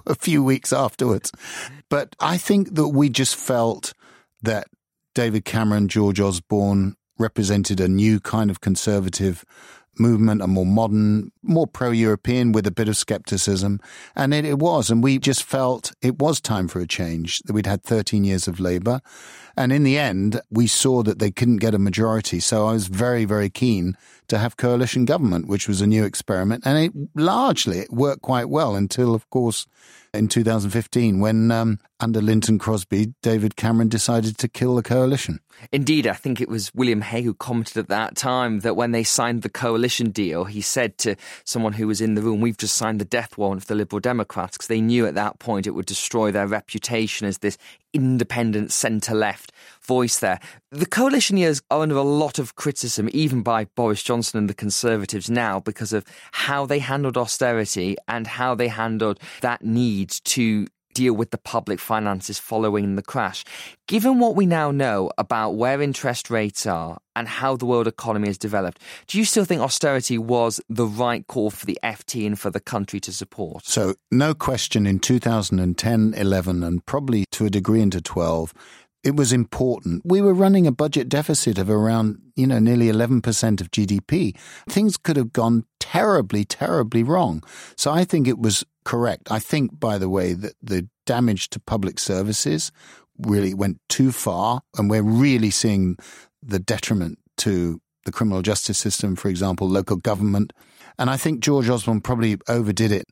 a 0.06 0.16
few 0.16 0.44
weeks 0.44 0.74
afterwards. 0.74 1.32
But 1.90 2.14
I 2.20 2.38
think 2.38 2.76
that 2.76 2.90
we 2.90 3.10
just 3.10 3.38
felt 3.38 3.94
that 4.42 4.68
David 5.16 5.46
Cameron, 5.46 5.88
George 5.88 6.20
Osborne 6.20 6.96
represented 7.22 7.80
a 7.80 7.88
new 7.88 8.20
kind 8.20 8.50
of 8.50 8.62
conservative 8.62 9.46
movement, 9.98 10.42
a 10.42 10.48
more 10.48 10.66
modern, 10.66 11.32
more 11.44 11.68
pro 11.68 11.92
European 11.92 12.52
with 12.52 12.66
a 12.66 12.72
bit 12.72 12.88
of 12.88 12.98
skepticism. 12.98 13.80
And 14.16 14.34
it, 14.34 14.46
it, 14.46 14.60
was. 14.60 14.90
And 14.90 15.04
we 15.04 15.20
just 15.20 15.44
felt 15.44 15.94
it 16.02 16.20
was 16.20 16.42
time 16.42 16.68
for 16.68 16.80
a 16.80 16.88
change, 16.88 17.40
that 17.44 17.54
we'd 17.54 17.66
had 17.66 17.84
13 17.84 18.24
years 18.24 18.48
of 18.48 18.60
Labour. 18.60 19.02
And 19.56 19.72
in 19.72 19.84
the 19.84 19.98
end, 19.98 20.42
we 20.50 20.68
saw 20.68 21.04
that 21.04 21.20
they 21.20 21.32
couldn't 21.32 21.58
get 21.58 21.76
a 21.76 21.80
majority. 21.80 22.40
So 22.40 22.68
I 22.68 22.74
was 22.74 22.88
very, 22.88 23.26
very 23.26 23.50
keen 23.50 23.98
to 24.30 24.38
have 24.38 24.58
coalition 24.58 25.06
government, 25.06 25.48
which 25.48 25.68
was 25.68 25.82
a 25.82 25.88
new 25.88 26.06
experiment. 26.06 26.64
And 26.66 26.78
it 26.78 26.94
largely 27.16 27.80
it 27.80 27.92
worked 27.92 28.22
quite 28.22 28.50
well 28.50 28.76
until, 28.76 29.14
of 29.14 29.30
course, 29.30 29.68
in 30.14 30.28
2015 30.28 31.20
when, 31.20 31.52
um, 31.52 31.80
under 32.00 32.22
Lynton 32.22 32.60
Crosby, 32.60 33.14
David 33.22 33.56
Cameron 33.56 33.88
decided 33.88 34.38
to 34.40 34.48
kill 34.48 34.76
the 34.76 34.84
coalition. 34.84 35.40
Indeed, 35.72 36.08
I 36.08 36.14
think 36.14 36.42
it 36.42 36.50
was 36.50 36.74
William 36.74 37.02
Hague 37.02 37.26
who 37.26 37.34
commented 37.34 37.78
at 37.78 37.88
that 37.90 38.16
time 38.16 38.62
that 38.62 38.76
when 38.76 38.92
they 38.92 39.04
signed 39.04 39.44
the 39.44 39.50
coalition 39.50 40.10
deal, 40.10 40.46
he 40.46 40.60
said 40.60 40.98
to 41.00 41.16
someone 41.46 41.74
who 41.74 41.88
was 41.88 42.02
in 42.02 42.16
the 42.16 42.22
room, 42.22 42.42
We've 42.42 42.58
just 42.58 42.76
signed 42.76 43.00
the 43.00 43.06
death 43.06 43.38
warrant 43.38 43.62
for 43.62 43.68
the 43.68 43.76
Liberal 43.76 44.00
Democrats, 44.00 44.58
because 44.58 44.68
they 44.68 44.82
knew 44.82 45.06
at 45.06 45.16
that 45.16 45.40
point 45.40 45.68
it 45.68 45.72
would 45.72 45.86
destroy 45.86 46.32
their 46.32 46.48
reputation 46.48 47.28
as 47.28 47.38
this 47.38 47.58
independent 47.94 48.72
centre 48.72 49.16
left 49.16 49.52
voice 49.82 50.20
there. 50.20 50.40
The 50.72 50.86
coalition 50.86 51.38
years 51.38 51.62
are 51.70 51.82
under 51.82 51.96
a 51.96 52.02
lot 52.02 52.40
of 52.40 52.56
criticism, 52.56 53.10
even 53.12 53.42
by 53.42 53.66
Boris 53.66 54.04
Johnson 54.04 54.38
and 54.40 54.50
the 54.50 54.54
Conservatives 54.54 55.30
now, 55.30 55.60
because 55.60 55.94
of 55.94 56.06
how 56.32 56.66
they 56.66 56.80
handled 56.80 57.18
austerity 57.18 57.98
and 58.08 58.28
how 58.28 58.56
they 58.56 58.68
handled 58.68 59.20
that 59.42 59.64
need 59.64 60.10
to 60.26 60.68
deal 60.94 61.14
with 61.14 61.32
the 61.32 61.38
public 61.38 61.80
finances 61.80 62.40
following 62.40 62.96
the 62.96 63.02
crash. 63.02 63.44
Given 63.88 64.20
what 64.20 64.36
we 64.36 64.46
now 64.46 64.72
know 64.72 65.12
about 65.18 65.52
where 65.52 65.82
interest 65.82 66.30
rates 66.30 66.66
are 66.66 67.00
and 67.16 67.28
how 67.28 67.58
the 67.58 67.66
world 67.66 67.88
economy 67.88 68.28
has 68.28 68.38
developed, 68.38 68.82
do 69.08 69.18
you 69.18 69.26
still 69.26 69.46
think 69.46 69.62
austerity 69.62 70.18
was 70.18 70.62
the 70.70 70.86
right 70.86 71.26
call 71.28 71.52
for 71.52 71.66
the 71.66 71.78
FT 71.84 72.26
and 72.26 72.40
for 72.40 72.50
the 72.50 72.60
country 72.60 73.00
to 73.02 73.12
support? 73.12 73.66
So, 73.66 73.96
no 74.10 74.34
question 74.34 74.88
in 74.88 75.00
2010, 75.00 76.14
11, 76.16 76.64
and 76.64 76.86
probably 76.86 77.26
to 77.32 77.46
a 77.46 77.50
degree 77.50 77.82
into 77.82 78.02
12, 78.02 78.54
it 79.04 79.16
was 79.16 79.34
important. 79.34 80.04
We 80.06 80.22
were 80.22 80.34
running 80.34 80.68
a 80.68 80.72
budget 80.72 81.10
deficit 81.10 81.58
of 81.58 81.70
around, 81.70 82.20
you 82.36 82.46
know, 82.46 82.60
nearly 82.60 82.88
11% 82.88 83.62
of 83.62 83.72
GDP. 83.72 84.38
Things 84.70 84.98
could 84.98 85.18
have 85.18 85.34
gone 85.34 85.66
terribly, 85.80 86.46
terribly 86.46 87.04
wrong. 87.04 87.44
So 87.76 87.92
I 87.92 88.04
think 88.04 88.28
it 88.28 88.38
was 88.38 88.64
correct. 88.86 89.32
I 89.32 89.40
think, 89.40 89.80
by 89.80 89.98
the 89.98 90.10
way, 90.10 90.34
that 90.34 90.54
the 90.62 90.88
damage 91.06 91.50
to 91.52 91.60
public 91.60 92.00
services 92.00 92.72
really 93.18 93.54
went 93.54 93.80
too 93.90 94.12
far, 94.12 94.62
and 94.78 94.90
we're 94.90 95.04
really 95.04 95.50
seeing 95.50 95.98
the 96.42 96.60
detriment 96.60 97.20
to 97.38 97.82
the 98.06 98.12
criminal 98.12 98.42
justice 98.42 98.78
system, 98.78 99.16
for 99.16 99.30
example, 99.30 99.68
local 99.68 99.98
government. 99.98 100.54
And 100.98 101.10
I 101.10 101.18
think 101.18 101.40
George 101.40 101.70
Osborne 101.70 102.02
probably 102.02 102.38
overdid 102.48 102.92
it. 102.92 103.06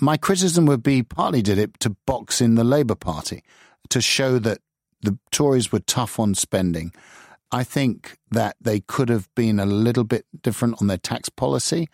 My 0.00 0.16
criticism 0.16 0.66
would 0.66 0.82
be 0.82 1.02
partly 1.02 1.42
did 1.42 1.58
it 1.58 1.78
to 1.80 1.96
box 2.06 2.40
in 2.40 2.54
the 2.54 2.64
Labour 2.64 2.94
Party, 2.94 3.42
to 3.90 4.00
show 4.00 4.38
that 4.40 4.58
the 5.02 5.18
Tories 5.30 5.70
were 5.70 5.80
tough 5.80 6.18
on 6.18 6.34
spending. 6.34 6.92
I 7.50 7.64
think 7.64 8.16
that 8.30 8.56
they 8.60 8.80
could 8.80 9.08
have 9.10 9.28
been 9.34 9.60
a 9.60 9.66
little 9.66 10.04
bit 10.04 10.24
different 10.42 10.80
on 10.80 10.86
their 10.86 10.96
tax 10.96 11.28
policy. 11.28 11.88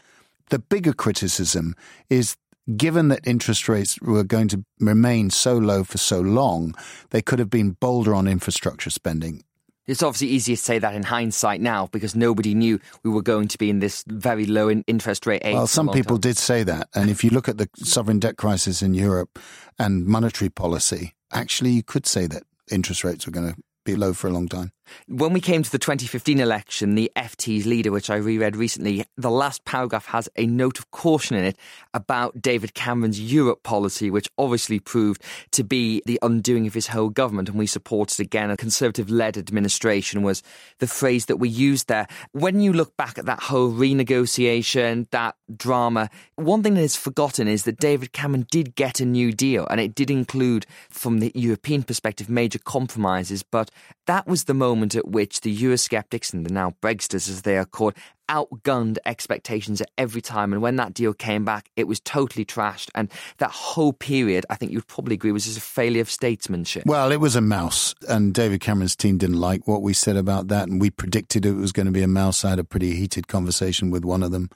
The 0.50 0.58
bigger 0.58 0.92
criticism 0.92 1.74
is 2.08 2.36
given 2.76 3.08
that 3.08 3.26
interest 3.26 3.68
rates 3.68 4.00
were 4.00 4.24
going 4.24 4.48
to 4.48 4.64
remain 4.78 5.30
so 5.30 5.56
low 5.56 5.84
for 5.84 5.98
so 5.98 6.20
long, 6.20 6.74
they 7.10 7.22
could 7.22 7.38
have 7.38 7.50
been 7.50 7.70
bolder 7.70 8.14
on 8.14 8.28
infrastructure 8.28 8.90
spending. 8.90 9.42
It's 9.86 10.02
obviously 10.02 10.28
easier 10.28 10.54
to 10.54 10.62
say 10.62 10.78
that 10.78 10.94
in 10.94 11.02
hindsight 11.02 11.62
now 11.62 11.88
because 11.90 12.14
nobody 12.14 12.54
knew 12.54 12.78
we 13.02 13.10
were 13.10 13.22
going 13.22 13.48
to 13.48 13.56
be 13.56 13.70
in 13.70 13.78
this 13.78 14.04
very 14.06 14.44
low 14.44 14.68
interest 14.68 15.26
rate 15.26 15.40
age. 15.42 15.54
Well, 15.54 15.66
some 15.66 15.88
people 15.88 16.16
time. 16.16 16.30
did 16.30 16.36
say 16.36 16.62
that. 16.62 16.88
And 16.94 17.08
if 17.08 17.24
you 17.24 17.30
look 17.30 17.48
at 17.48 17.56
the 17.56 17.70
sovereign 17.76 18.18
debt 18.18 18.36
crisis 18.36 18.82
in 18.82 18.92
Europe 18.92 19.38
and 19.78 20.04
monetary 20.04 20.50
policy, 20.50 21.14
actually, 21.32 21.70
you 21.70 21.82
could 21.82 22.06
say 22.06 22.26
that 22.26 22.42
interest 22.70 23.04
rates 23.04 23.26
were 23.26 23.32
going 23.32 23.52
to 23.52 23.56
be 23.84 23.96
low 23.96 24.12
for 24.12 24.28
a 24.28 24.32
long 24.32 24.48
time. 24.48 24.70
When 25.06 25.32
we 25.32 25.40
came 25.40 25.62
to 25.62 25.70
the 25.70 25.78
2015 25.78 26.40
election, 26.40 26.94
the 26.94 27.10
FT's 27.16 27.66
leader, 27.66 27.90
which 27.90 28.10
I 28.10 28.16
reread 28.16 28.56
recently, 28.56 29.04
the 29.16 29.30
last 29.30 29.64
paragraph 29.64 30.06
has 30.06 30.28
a 30.36 30.46
note 30.46 30.78
of 30.78 30.90
caution 30.90 31.36
in 31.36 31.44
it 31.44 31.56
about 31.94 32.40
David 32.40 32.74
Cameron's 32.74 33.20
Europe 33.20 33.62
policy, 33.62 34.10
which 34.10 34.28
obviously 34.38 34.78
proved 34.78 35.22
to 35.52 35.64
be 35.64 36.02
the 36.06 36.18
undoing 36.22 36.66
of 36.66 36.74
his 36.74 36.88
whole 36.88 37.10
government. 37.10 37.48
And 37.48 37.58
we 37.58 37.66
supported 37.66 38.20
again 38.20 38.50
a 38.50 38.56
conservative 38.56 39.10
led 39.10 39.36
administration, 39.36 40.22
was 40.22 40.42
the 40.78 40.86
phrase 40.86 41.26
that 41.26 41.36
we 41.36 41.48
used 41.48 41.88
there. 41.88 42.06
When 42.32 42.60
you 42.60 42.72
look 42.72 42.96
back 42.96 43.18
at 43.18 43.26
that 43.26 43.42
whole 43.44 43.72
renegotiation, 43.72 45.08
that 45.10 45.36
drama, 45.56 46.10
one 46.36 46.62
thing 46.62 46.74
that 46.74 46.82
is 46.82 46.96
forgotten 46.96 47.48
is 47.48 47.64
that 47.64 47.78
David 47.78 48.12
Cameron 48.12 48.46
did 48.50 48.74
get 48.74 49.00
a 49.00 49.04
new 49.04 49.32
deal, 49.32 49.66
and 49.70 49.80
it 49.80 49.94
did 49.94 50.10
include, 50.10 50.66
from 50.88 51.18
the 51.18 51.32
European 51.34 51.82
perspective, 51.82 52.28
major 52.28 52.58
compromises. 52.58 53.42
But 53.42 53.70
that 54.06 54.26
was 54.26 54.44
the 54.44 54.54
moment 54.54 54.77
moment 54.78 54.94
at 54.94 55.08
which 55.08 55.40
the 55.40 55.56
Eurosceptics 55.56 56.32
and 56.32 56.46
the 56.46 56.52
now 56.52 56.74
Brexiters, 56.80 57.28
as 57.28 57.42
they 57.42 57.58
are 57.58 57.64
called, 57.64 57.94
outgunned 58.28 58.98
expectations 59.06 59.80
at 59.80 59.90
every 59.98 60.20
time. 60.20 60.52
And 60.52 60.62
when 60.62 60.76
that 60.76 60.94
deal 60.94 61.12
came 61.12 61.44
back, 61.44 61.70
it 61.76 61.88
was 61.88 61.98
totally 62.00 62.44
trashed. 62.44 62.90
And 62.94 63.10
that 63.38 63.50
whole 63.50 63.92
period, 63.92 64.46
I 64.50 64.54
think 64.54 64.70
you'd 64.72 64.86
probably 64.86 65.14
agree, 65.14 65.32
was 65.32 65.46
just 65.46 65.58
a 65.58 65.62
failure 65.62 66.02
of 66.02 66.10
statesmanship. 66.10 66.84
Well, 66.86 67.10
it 67.10 67.20
was 67.20 67.34
a 67.34 67.40
mouse. 67.40 67.94
And 68.08 68.32
David 68.32 68.60
Cameron's 68.60 68.96
team 68.96 69.18
didn't 69.18 69.40
like 69.40 69.66
what 69.66 69.82
we 69.82 69.94
said 69.94 70.16
about 70.16 70.48
that. 70.48 70.68
And 70.68 70.80
we 70.80 70.90
predicted 70.90 71.44
it 71.44 71.52
was 71.52 71.72
going 71.72 71.86
to 71.86 71.92
be 71.92 72.02
a 72.02 72.08
mouse. 72.08 72.44
I 72.44 72.50
had 72.50 72.58
a 72.58 72.64
pretty 72.64 72.94
heated 72.94 73.26
conversation 73.26 73.90
with 73.90 74.04
one 74.04 74.22
of 74.22 74.30
them 74.30 74.50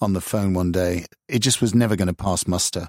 on 0.00 0.12
the 0.12 0.20
phone 0.20 0.54
one 0.54 0.72
day. 0.72 1.06
It 1.28 1.40
just 1.40 1.60
was 1.60 1.74
never 1.74 1.96
going 1.96 2.08
to 2.08 2.14
pass 2.14 2.46
muster. 2.46 2.88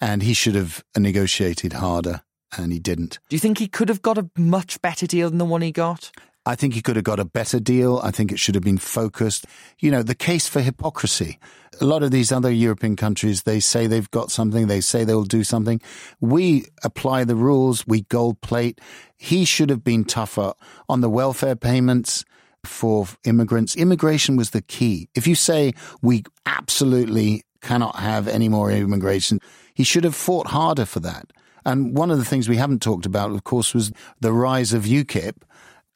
And 0.00 0.22
he 0.22 0.34
should 0.34 0.54
have 0.54 0.84
negotiated 0.96 1.74
harder 1.74 2.22
and 2.56 2.72
he 2.72 2.78
didn't. 2.78 3.18
Do 3.28 3.36
you 3.36 3.40
think 3.40 3.58
he 3.58 3.68
could 3.68 3.88
have 3.88 4.02
got 4.02 4.18
a 4.18 4.28
much 4.36 4.80
better 4.82 5.06
deal 5.06 5.28
than 5.28 5.38
the 5.38 5.44
one 5.44 5.62
he 5.62 5.72
got? 5.72 6.10
I 6.48 6.54
think 6.54 6.74
he 6.74 6.80
could 6.80 6.94
have 6.94 7.04
got 7.04 7.18
a 7.18 7.24
better 7.24 7.58
deal. 7.58 8.00
I 8.04 8.12
think 8.12 8.30
it 8.30 8.38
should 8.38 8.54
have 8.54 8.62
been 8.62 8.78
focused. 8.78 9.46
You 9.80 9.90
know, 9.90 10.04
the 10.04 10.14
case 10.14 10.46
for 10.46 10.60
hypocrisy. 10.60 11.40
A 11.80 11.84
lot 11.84 12.04
of 12.04 12.12
these 12.12 12.30
other 12.30 12.52
European 12.52 12.94
countries, 12.94 13.42
they 13.42 13.58
say 13.58 13.86
they've 13.86 14.10
got 14.12 14.30
something, 14.30 14.68
they 14.68 14.80
say 14.80 15.02
they'll 15.02 15.24
do 15.24 15.42
something. 15.42 15.80
We 16.20 16.66
apply 16.84 17.24
the 17.24 17.34
rules, 17.34 17.84
we 17.86 18.02
gold 18.02 18.40
plate. 18.42 18.80
He 19.16 19.44
should 19.44 19.70
have 19.70 19.82
been 19.82 20.04
tougher 20.04 20.54
on 20.88 21.00
the 21.00 21.10
welfare 21.10 21.56
payments 21.56 22.24
for 22.64 23.08
immigrants. 23.24 23.74
Immigration 23.74 24.36
was 24.36 24.50
the 24.50 24.62
key. 24.62 25.08
If 25.14 25.26
you 25.26 25.34
say 25.34 25.74
we 26.00 26.22
absolutely 26.46 27.42
cannot 27.60 27.96
have 27.96 28.28
any 28.28 28.48
more 28.48 28.70
immigration, 28.70 29.40
he 29.74 29.82
should 29.82 30.04
have 30.04 30.14
fought 30.14 30.46
harder 30.46 30.84
for 30.84 31.00
that. 31.00 31.32
And 31.66 31.96
one 31.96 32.12
of 32.12 32.18
the 32.18 32.24
things 32.24 32.48
we 32.48 32.58
haven't 32.58 32.80
talked 32.80 33.06
about, 33.06 33.32
of 33.32 33.42
course, 33.42 33.74
was 33.74 33.90
the 34.20 34.32
rise 34.32 34.72
of 34.72 34.84
UKIP. 34.84 35.34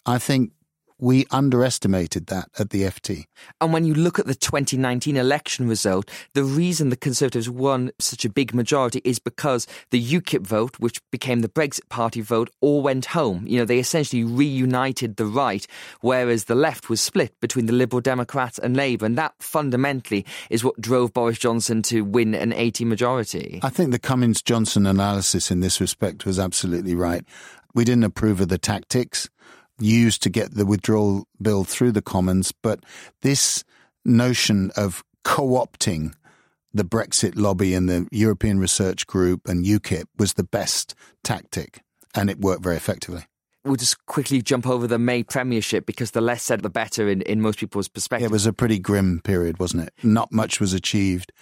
I 0.05 0.19
think 0.19 0.51
we 1.01 1.27
underestimated 1.31 2.27
that 2.27 2.49
at 2.59 2.71
the 2.71 2.83
FT. 2.83 3.25
And 3.61 3.73
when 3.73 3.85
you 3.85 3.95
look 3.95 4.19
at 4.19 4.27
the 4.27 4.35
2019 4.35 5.17
election 5.17 5.69
result, 5.69 6.11
the 6.35 6.45
reason 6.45 6.91
the 6.91 6.97
Conservatives 6.97 7.49
won 7.49 7.91
such 7.99 8.25
a 8.25 8.31
big 8.31 8.55
majority 8.55 9.01
is 9.05 9.19
because 9.19 9.67
the 9.91 10.03
UKIP 10.03 10.47
vote, 10.47 10.79
which 10.79 11.01
became 11.11 11.41
the 11.41 11.49
Brexit 11.49 11.89
Party 11.89 12.21
vote, 12.21 12.51
all 12.61 12.83
went 12.83 13.07
home. 13.07 13.47
You 13.47 13.59
know, 13.59 13.65
they 13.65 13.79
essentially 13.79 14.25
reunited 14.25 15.17
the 15.17 15.27
right, 15.27 15.67
whereas 16.01 16.45
the 16.45 16.55
left 16.55 16.91
was 16.91 17.01
split 17.01 17.39
between 17.41 17.67
the 17.67 17.73
Liberal 17.73 18.01
Democrats 18.01 18.59
and 18.59 18.77
Labour. 18.77 19.07
And 19.07 19.17
that 19.19 19.35
fundamentally 19.39 20.27
is 20.51 20.63
what 20.63 20.81
drove 20.81 21.13
Boris 21.13 21.39
Johnson 21.39 21.83
to 21.83 22.03
win 22.03 22.35
an 22.35 22.53
80 22.53 22.85
majority. 22.85 23.61
I 23.63 23.71
think 23.71 23.93
the 23.93 23.99
Cummings 23.99 24.43
Johnson 24.43 24.87
analysis 24.87 25.51
in 25.51 25.61
this 25.61 25.81
respect 25.81 26.27
was 26.27 26.39
absolutely 26.39 26.95
right. 26.95 27.25
We 27.75 27.85
didn't 27.85 28.05
approve 28.05 28.41
of 28.41 28.49
the 28.49 28.59
tactics 28.59 29.29
used 29.81 30.23
to 30.23 30.31
get 30.31 30.55
the 30.55 30.67
withdrawal 30.67 31.27
bill 31.41 31.65
through 31.65 31.93
the 31.93 32.03
Commons, 32.03 32.53
but 32.53 32.85
this 33.23 33.65
notion 34.05 34.71
of 34.77 35.05
co-opting 35.25 36.15
the 36.73 36.85
Brexit 36.85 37.33
lobby 37.37 37.75
and 37.75 37.89
the 37.89 38.07
European 38.13 38.59
Research 38.59 39.07
Group 39.07 39.49
and 39.49 39.65
UKIP 39.65 40.05
was 40.19 40.35
the 40.35 40.45
best 40.45 40.95
tactic, 41.25 41.83
and 42.15 42.31
it 42.31 42.41
worked 42.41 42.63
very 42.63 42.77
effectively. 42.77 43.25
We'll 43.65 43.77
just 43.77 44.07
quickly 44.07 44.41
jump 44.41 44.67
over 44.67 44.87
the 44.87 44.99
May 44.99 45.23
Premiership 45.23 45.85
because 45.85 46.13
the 46.13 46.23
less 46.23 46.43
said, 46.43 46.63
the 46.63 46.71
better 46.71 47.09
in, 47.09 47.21
in 47.23 47.43
most 47.43 47.59
people's 47.59 47.89
perspective. 47.89 48.31
It 48.31 48.33
was 48.33 48.47
a 48.47 48.55
pretty 48.55 48.79
grim 48.79 49.21
period, 49.23 49.59
wasn't 49.59 49.85
it? 49.85 49.93
Not 50.03 50.33
much 50.33 50.61
was 50.61 50.73
achieved, 50.73 51.33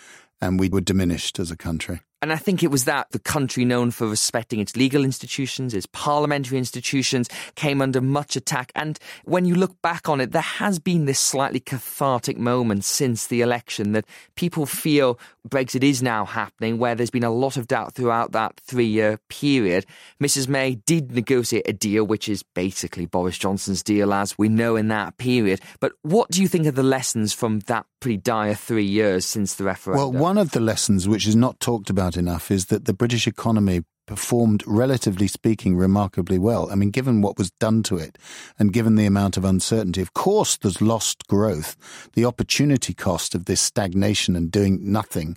and 0.40 0.58
we 0.58 0.68
were 0.68 0.80
diminished 0.80 1.38
as 1.38 1.50
a 1.50 1.56
country. 1.56 2.00
And 2.20 2.32
I 2.32 2.36
think 2.36 2.62
it 2.62 2.70
was 2.70 2.84
that 2.84 3.10
the 3.12 3.18
country 3.18 3.64
known 3.64 3.92
for 3.92 4.08
respecting 4.08 4.58
its 4.58 4.76
legal 4.76 5.04
institutions, 5.04 5.72
its 5.72 5.86
parliamentary 5.86 6.58
institutions, 6.58 7.28
came 7.54 7.80
under 7.80 8.00
much 8.00 8.34
attack. 8.34 8.72
And 8.74 8.98
when 9.24 9.44
you 9.44 9.54
look 9.54 9.80
back 9.82 10.08
on 10.08 10.20
it, 10.20 10.32
there 10.32 10.42
has 10.42 10.80
been 10.80 11.04
this 11.04 11.20
slightly 11.20 11.60
cathartic 11.60 12.36
moment 12.36 12.84
since 12.84 13.28
the 13.28 13.40
election 13.40 13.92
that 13.92 14.04
people 14.34 14.66
feel 14.66 15.18
Brexit 15.48 15.82
is 15.82 16.02
now 16.02 16.24
happening, 16.24 16.78
where 16.78 16.94
there's 16.94 17.10
been 17.10 17.24
a 17.24 17.30
lot 17.30 17.56
of 17.56 17.68
doubt 17.68 17.94
throughout 17.94 18.32
that 18.32 18.60
three 18.60 18.86
year 18.86 19.18
period. 19.28 19.86
Mrs. 20.20 20.48
May 20.48 20.74
did 20.74 21.12
negotiate 21.12 21.68
a 21.68 21.72
deal, 21.72 22.04
which 22.04 22.28
is 22.28 22.42
basically 22.42 23.06
Boris 23.06 23.38
Johnson's 23.38 23.82
deal, 23.82 24.12
as 24.12 24.36
we 24.36 24.48
know 24.48 24.76
in 24.76 24.88
that 24.88 25.16
period. 25.18 25.60
But 25.80 25.92
what 26.02 26.30
do 26.30 26.42
you 26.42 26.48
think 26.48 26.66
of 26.66 26.74
the 26.74 26.82
lessons 26.82 27.32
from 27.32 27.60
that 27.60 27.86
pretty 28.00 28.18
dire 28.18 28.54
three 28.54 28.84
years 28.84 29.24
since 29.24 29.54
the 29.54 29.64
referendum? 29.64 30.12
Well, 30.12 30.20
one 30.20 30.38
of 30.38 30.50
the 30.50 30.60
lessons 30.60 31.08
which 31.08 31.26
is 31.26 31.36
not 31.36 31.58
talked 31.60 31.90
about 31.90 32.07
enough 32.16 32.50
is 32.50 32.66
that 32.66 32.84
the 32.84 32.94
British 32.94 33.26
economy 33.26 33.82
performed, 34.06 34.64
relatively 34.66 35.28
speaking, 35.28 35.76
remarkably 35.76 36.38
well. 36.38 36.68
I 36.72 36.74
mean, 36.74 36.90
given 36.90 37.20
what 37.20 37.38
was 37.38 37.50
done 37.60 37.82
to 37.84 37.98
it 37.98 38.16
and 38.58 38.72
given 38.72 38.96
the 38.96 39.06
amount 39.06 39.36
of 39.36 39.44
uncertainty, 39.44 40.00
of 40.00 40.14
course, 40.14 40.56
there's 40.56 40.80
lost 40.80 41.28
growth. 41.28 41.76
The 42.14 42.24
opportunity 42.24 42.94
cost 42.94 43.34
of 43.34 43.44
this 43.44 43.60
stagnation 43.60 44.34
and 44.34 44.50
doing 44.50 44.80
nothing 44.82 45.36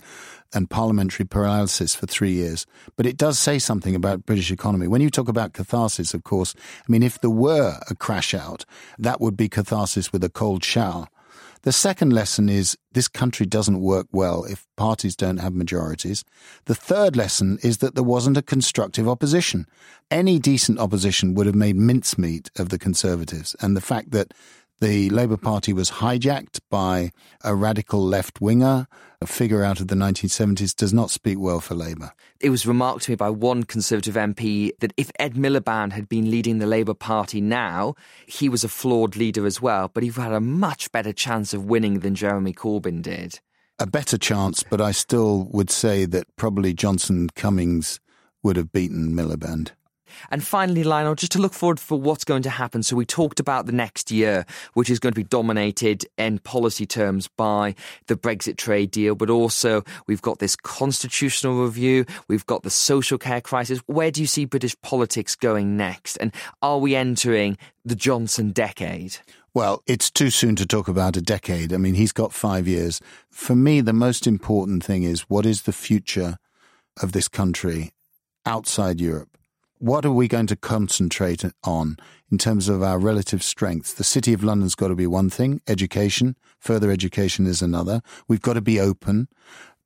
and 0.53 0.69
parliamentary 0.69 1.25
paralysis 1.25 1.95
for 1.95 2.07
three 2.07 2.31
years. 2.31 2.65
But 2.97 3.05
it 3.05 3.17
does 3.17 3.37
say 3.37 3.59
something 3.59 3.95
about 3.95 4.25
British 4.25 4.51
economy. 4.51 4.87
When 4.87 5.01
you 5.01 5.09
talk 5.09 5.27
about 5.27 5.53
catharsis, 5.53 6.13
of 6.13 6.23
course, 6.23 6.55
I 6.57 6.91
mean, 6.91 7.03
if 7.03 7.19
there 7.21 7.29
were 7.29 7.77
a 7.89 7.95
crash 7.95 8.33
out, 8.33 8.65
that 8.97 9.21
would 9.21 9.37
be 9.37 9.49
catharsis 9.49 10.11
with 10.11 10.23
a 10.23 10.29
cold 10.29 10.63
shower. 10.63 11.07
The 11.63 11.71
second 11.71 12.11
lesson 12.11 12.49
is 12.49 12.75
this 12.91 13.07
country 13.07 13.45
doesn't 13.45 13.81
work 13.81 14.07
well 14.11 14.45
if 14.45 14.65
parties 14.77 15.15
don't 15.15 15.37
have 15.37 15.53
majorities. 15.53 16.23
The 16.65 16.73
third 16.73 17.15
lesson 17.15 17.59
is 17.61 17.77
that 17.79 17.93
there 17.93 18.03
wasn't 18.03 18.37
a 18.37 18.41
constructive 18.41 19.07
opposition. 19.07 19.67
Any 20.09 20.39
decent 20.39 20.79
opposition 20.79 21.35
would 21.35 21.45
have 21.45 21.55
made 21.55 21.75
mincemeat 21.75 22.49
of 22.57 22.69
the 22.69 22.79
Conservatives. 22.79 23.55
And 23.61 23.77
the 23.77 23.81
fact 23.81 24.09
that 24.11 24.33
the 24.81 25.11
Labour 25.11 25.37
Party 25.37 25.73
was 25.73 25.91
hijacked 25.91 26.59
by 26.71 27.11
a 27.43 27.53
radical 27.53 28.03
left 28.03 28.41
winger, 28.41 28.87
a 29.21 29.27
figure 29.27 29.63
out 29.63 29.79
of 29.79 29.87
the 29.87 29.95
1970s, 29.95 30.75
does 30.75 30.91
not 30.91 31.11
speak 31.11 31.39
well 31.39 31.61
for 31.61 31.75
Labour. 31.75 32.11
It 32.39 32.49
was 32.49 32.65
remarked 32.65 33.03
to 33.03 33.11
me 33.11 33.15
by 33.15 33.29
one 33.29 33.63
Conservative 33.63 34.15
MP 34.15 34.71
that 34.79 34.91
if 34.97 35.11
Ed 35.19 35.35
Miliband 35.35 35.93
had 35.93 36.09
been 36.09 36.31
leading 36.31 36.57
the 36.57 36.65
Labour 36.65 36.95
Party 36.95 37.39
now, 37.39 37.93
he 38.25 38.49
was 38.49 38.63
a 38.63 38.69
flawed 38.69 39.15
leader 39.15 39.45
as 39.45 39.61
well, 39.61 39.87
but 39.87 40.01
he 40.01 40.09
had 40.09 40.33
a 40.33 40.41
much 40.41 40.91
better 40.91 41.13
chance 41.13 41.53
of 41.53 41.65
winning 41.65 41.99
than 41.99 42.15
Jeremy 42.15 42.51
Corbyn 42.51 43.03
did. 43.03 43.39
A 43.77 43.85
better 43.85 44.17
chance, 44.17 44.63
but 44.63 44.81
I 44.81 44.91
still 44.91 45.47
would 45.51 45.69
say 45.69 46.05
that 46.05 46.35
probably 46.37 46.73
Johnson 46.73 47.29
Cummings 47.35 47.99
would 48.41 48.55
have 48.55 48.71
beaten 48.71 49.13
Miliband. 49.13 49.73
And 50.29 50.43
finally, 50.43 50.83
Lionel, 50.83 51.15
just 51.15 51.31
to 51.33 51.39
look 51.39 51.53
forward 51.53 51.79
for 51.79 51.99
what's 51.99 52.23
going 52.23 52.43
to 52.43 52.49
happen. 52.49 52.83
So 52.83 52.95
we 52.95 53.05
talked 53.05 53.39
about 53.39 53.65
the 53.65 53.71
next 53.71 54.11
year, 54.11 54.45
which 54.73 54.89
is 54.89 54.99
going 54.99 55.13
to 55.13 55.19
be 55.19 55.23
dominated 55.23 56.05
in 56.17 56.39
policy 56.39 56.85
terms 56.85 57.27
by 57.37 57.75
the 58.07 58.15
Brexit 58.15 58.57
trade 58.57 58.91
deal, 58.91 59.15
but 59.15 59.29
also 59.29 59.83
we've 60.07 60.21
got 60.21 60.39
this 60.39 60.55
constitutional 60.55 61.63
review, 61.63 62.05
we've 62.27 62.45
got 62.45 62.63
the 62.63 62.69
social 62.69 63.17
care 63.17 63.41
crisis. 63.41 63.79
Where 63.87 64.11
do 64.11 64.21
you 64.21 64.27
see 64.27 64.45
British 64.45 64.75
politics 64.81 65.35
going 65.35 65.77
next? 65.77 66.17
And 66.17 66.33
are 66.61 66.79
we 66.79 66.95
entering 66.95 67.57
the 67.85 67.95
Johnson 67.95 68.51
decade? 68.51 69.17
Well, 69.53 69.83
it's 69.85 70.09
too 70.09 70.29
soon 70.29 70.55
to 70.57 70.65
talk 70.65 70.87
about 70.87 71.17
a 71.17 71.21
decade. 71.21 71.73
I 71.73 71.77
mean, 71.77 71.95
he's 71.95 72.13
got 72.13 72.31
five 72.31 72.67
years. 72.67 73.01
For 73.29 73.55
me, 73.55 73.81
the 73.81 73.91
most 73.91 74.25
important 74.25 74.83
thing 74.83 75.03
is 75.03 75.21
what 75.29 75.45
is 75.45 75.63
the 75.63 75.73
future 75.73 76.37
of 77.01 77.11
this 77.11 77.27
country 77.27 77.91
outside 78.45 79.01
Europe? 79.01 79.37
What 79.81 80.05
are 80.05 80.11
we 80.11 80.27
going 80.27 80.45
to 80.45 80.55
concentrate 80.55 81.43
on 81.63 81.97
in 82.31 82.37
terms 82.37 82.69
of 82.69 82.83
our 82.83 82.99
relative 82.99 83.41
strengths? 83.41 83.93
The 83.93 84.03
City 84.03 84.31
of 84.31 84.43
London's 84.43 84.75
got 84.75 84.89
to 84.89 84.95
be 84.95 85.07
one 85.07 85.31
thing, 85.31 85.59
education, 85.67 86.37
further 86.59 86.91
education 86.91 87.47
is 87.47 87.63
another. 87.63 88.01
We've 88.27 88.43
got 88.43 88.53
to 88.53 88.61
be 88.61 88.79
open 88.79 89.27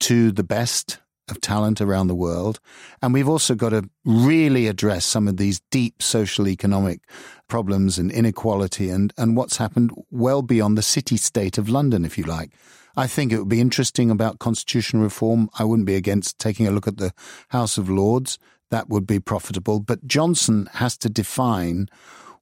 to 0.02 0.34
the 0.34 0.44
best 0.44 1.00
of 1.30 1.40
talent 1.40 1.80
around 1.80 2.08
the 2.08 2.16
world. 2.16 2.60
And 3.02 3.14
we've 3.14 3.30
also 3.30 3.56
got 3.56 3.70
to 3.70 3.90
really 4.04 4.68
address 4.68 5.06
some 5.06 5.30
of 5.30 5.38
these 5.38 5.62
deep 5.72 6.04
social 6.04 6.50
economic 6.50 7.00
problems 7.48 7.98
and 7.98 8.12
inequality 8.12 8.90
and, 8.90 9.14
and 9.18 9.38
what's 9.38 9.58
happened 9.58 9.92
well 10.12 10.42
beyond 10.42 10.78
the 10.78 10.84
city 10.84 11.16
state 11.16 11.58
of 11.58 11.70
London, 11.70 12.04
if 12.04 12.18
you 12.18 12.26
like. 12.26 12.52
I 12.98 13.08
think 13.08 13.32
it 13.32 13.40
would 13.40 13.50
be 13.50 13.62
interesting 13.62 14.12
about 14.12 14.40
constitutional 14.40 15.04
reform. 15.04 15.50
I 15.58 15.64
wouldn't 15.64 15.88
be 15.88 15.96
against 15.96 16.38
taking 16.38 16.68
a 16.68 16.72
look 16.72 16.88
at 16.88 16.98
the 16.98 17.14
House 17.50 17.78
of 17.78 17.90
Lords 17.90 18.38
that 18.76 18.90
would 18.90 19.08
be 19.08 19.22
profitable. 19.22 19.80
But 19.80 20.06
Johnson 20.06 20.68
has 20.74 20.98
to 20.98 21.10
define 21.10 21.88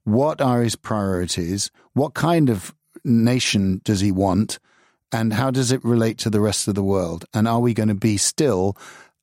what 0.04 0.42
are 0.42 0.64
his 0.64 0.76
priorities, 0.76 1.70
what 1.94 2.16
kind 2.16 2.50
of 2.50 2.74
nation 3.04 3.82
does 3.84 4.00
he 4.00 4.12
want, 4.12 4.58
and 5.12 5.32
how 5.34 5.52
does 5.52 5.72
it 5.72 5.86
relate 5.86 6.18
to 6.20 6.32
the 6.32 6.42
rest 6.42 6.68
of 6.68 6.74
the 6.74 6.84
world? 6.84 7.26
And 7.36 7.48
are 7.48 7.60
we 7.60 7.76
going 7.76 7.90
to 7.90 7.96
be 7.96 8.18
still 8.18 8.76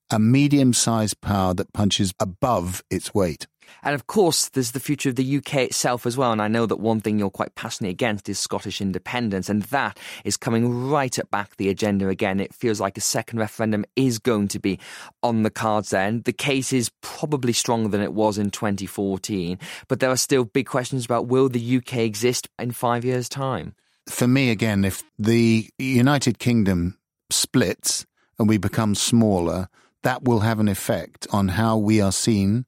a 0.09 0.21
medium 0.21 0.73
sized 0.73 1.21
power 1.21 1.53
that 1.55 1.73
punches 1.73 2.15
above 2.21 2.85
its 2.91 3.13
weight? 3.13 3.49
And 3.83 3.95
of 3.95 4.07
course, 4.07 4.49
there's 4.49 4.73
the 4.73 4.81
future 4.81 5.09
of 5.09 5.17
the 5.17 5.37
UK 5.39 5.55
itself 5.57 6.07
as 6.07 6.17
well. 6.17 6.33
And 6.33 6.43
I 6.43 6.49
know 6.49 6.67
that 6.67 6.81
one 6.81 7.01
thing 7.01 7.19
you're 7.19 7.31
quite 7.31 7.55
passionate 7.55 7.91
against 7.91 8.29
is 8.29 8.39
Scottish 8.39 8.81
independence. 8.81 9.49
And 9.49 9.63
that 9.65 9.99
is 10.25 10.37
coming 10.37 10.89
right 10.89 11.19
at 11.19 11.31
back 11.31 11.57
the 11.57 11.69
agenda 11.69 12.09
again. 12.09 12.41
It 12.41 12.55
feels 12.55 12.81
like 12.81 12.97
a 12.97 13.03
second 13.03 13.39
referendum 13.39 13.85
is 13.97 14.19
going 14.19 14.49
to 14.49 14.59
be 14.59 14.79
on 15.23 15.43
the 15.43 15.51
cards 15.51 15.91
then. 15.91 16.23
The 16.23 16.33
case 16.33 16.73
is 16.73 16.91
probably 17.01 17.53
stronger 17.53 17.89
than 17.89 18.03
it 18.03 18.13
was 18.13 18.39
in 18.39 18.51
2014. 18.51 19.59
But 19.89 20.01
there 20.01 20.11
are 20.11 20.17
still 20.17 20.45
big 20.45 20.67
questions 20.67 21.05
about 21.05 21.27
will 21.27 21.49
the 21.49 21.77
UK 21.77 21.99
exist 21.99 22.49
in 22.59 22.73
five 22.73 23.05
years' 23.05 23.29
time? 23.29 23.75
For 24.09 24.27
me, 24.27 24.51
again, 24.51 24.85
if 24.85 25.05
the 25.19 25.69
United 25.79 26.39
Kingdom 26.39 26.99
splits 27.31 28.07
and 28.39 28.49
we 28.49 28.59
become 28.59 28.95
smaller, 28.95 29.69
that 30.03 30.25
will 30.25 30.41
have 30.41 30.61
an 30.61 30.69
effect 30.69 31.27
on 31.33 31.49
how 31.49 31.77
we 31.77 32.01
are 32.01 32.13
seen 32.13 32.65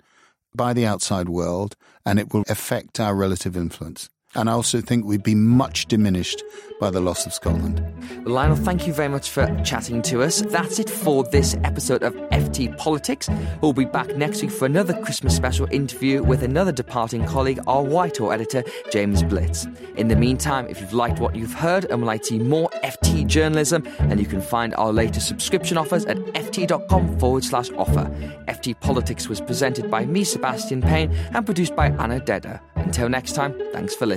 by 0.54 0.72
the 0.72 0.86
outside 0.86 1.28
world 1.28 1.76
and 2.04 2.18
it 2.18 2.32
will 2.32 2.44
affect 2.48 3.00
our 3.00 3.14
relative 3.14 3.56
influence. 3.56 4.08
And 4.34 4.48
I 4.48 4.52
also 4.52 4.80
think 4.80 5.04
we'd 5.04 5.22
be 5.22 5.34
much 5.34 5.86
diminished 5.86 6.42
by 6.80 6.90
the 6.90 7.00
loss 7.00 7.26
of 7.26 7.34
Scotland. 7.34 7.80
Well, 8.24 8.34
Lionel, 8.34 8.56
thank 8.56 8.86
you 8.86 8.92
very 8.92 9.08
much 9.08 9.30
for 9.30 9.46
chatting 9.62 10.02
to 10.02 10.22
us. 10.22 10.42
That's 10.42 10.78
it 10.78 10.90
for 10.90 11.22
this 11.22 11.54
episode 11.64 12.02
of 12.02 12.14
FT 12.32 12.76
Politics. 12.76 13.28
We'll 13.60 13.72
be 13.72 13.84
back 13.84 14.16
next 14.16 14.42
week 14.42 14.50
for 14.50 14.66
another 14.66 14.94
Christmas 15.02 15.36
special 15.36 15.68
interview 15.70 16.22
with 16.22 16.42
another 16.42 16.72
departing 16.72 17.24
colleague, 17.26 17.60
our 17.66 17.84
Whitehall 17.84 18.32
editor, 18.32 18.64
James 18.90 19.22
Blitz. 19.22 19.66
In 19.96 20.08
the 20.08 20.16
meantime, 20.16 20.66
if 20.68 20.80
you've 20.80 20.94
liked 20.94 21.20
what 21.20 21.36
you've 21.36 21.52
heard 21.52 21.84
and 21.84 22.00
would 22.00 22.06
like 22.06 22.22
to 22.22 22.28
see 22.28 22.38
more 22.38 22.70
FT 22.82 23.26
journalism, 23.26 23.82
then 24.00 24.18
you 24.18 24.26
can 24.26 24.40
find 24.40 24.74
our 24.74 24.92
latest 24.92 25.28
subscription 25.28 25.76
offers 25.76 26.04
at 26.06 26.16
ft.com 26.16 27.18
forward 27.18 27.44
slash 27.44 27.70
offer. 27.76 28.10
FT 28.48 28.80
Politics 28.80 29.28
was 29.28 29.40
presented 29.40 29.90
by 29.90 30.04
me, 30.06 30.24
Sebastian 30.24 30.80
Payne, 30.80 31.12
and 31.32 31.44
produced 31.44 31.76
by 31.76 31.90
Anna 31.90 32.18
Dedder. 32.18 32.60
Until 32.76 33.08
next 33.08 33.34
time, 33.34 33.54
thanks 33.72 33.94
for 33.94 34.06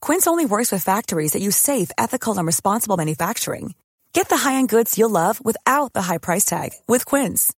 Quince 0.00 0.26
only 0.26 0.44
works 0.44 0.72
with 0.72 0.82
factories 0.82 1.32
that 1.32 1.42
use 1.42 1.56
safe, 1.56 1.90
ethical, 1.96 2.36
and 2.36 2.46
responsible 2.46 2.96
manufacturing. 2.96 3.74
Get 4.12 4.28
the 4.28 4.36
high-end 4.38 4.68
goods 4.68 4.98
you'll 4.98 5.10
love 5.10 5.44
without 5.44 5.92
the 5.92 6.02
high 6.02 6.18
price 6.18 6.44
tag 6.44 6.70
with 6.88 7.06
Quince. 7.06 7.52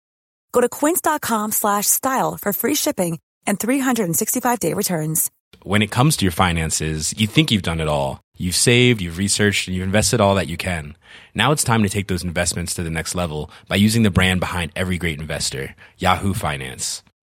Go 0.52 0.62
to 0.62 0.67
quince.com/style 0.69 2.38
for 2.41 2.54
free 2.54 2.76
shipping 2.76 3.19
and 3.45 3.60
365-day 3.60 4.73
returns. 4.73 5.32
When 5.63 5.82
it 5.82 5.91
comes 5.91 6.17
to 6.17 6.26
your 6.26 6.32
finances, 6.32 7.13
you 7.17 7.28
think 7.28 7.52
you've 7.52 7.69
done 7.69 7.82
it 7.82 7.88
all. 7.88 8.21
You've 8.38 8.56
saved, 8.56 9.02
you've 9.02 9.17
researched, 9.17 9.67
and 9.67 9.76
you've 9.76 9.86
invested 9.86 10.21
all 10.21 10.36
that 10.36 10.47
you 10.47 10.58
can. 10.58 10.95
Now 11.34 11.52
it's 11.52 11.63
time 11.63 11.84
to 11.84 11.89
take 11.89 12.08
those 12.08 12.23
investments 12.23 12.73
to 12.76 12.84
the 12.84 12.89
next 12.89 13.15
level 13.15 13.50
by 13.67 13.78
using 13.78 14.04
the 14.04 14.12
brand 14.12 14.39
behind 14.39 14.71
every 14.76 14.97
great 14.97 15.19
investor, 15.19 15.76
Yahoo 15.97 16.34
Finance. 16.34 17.04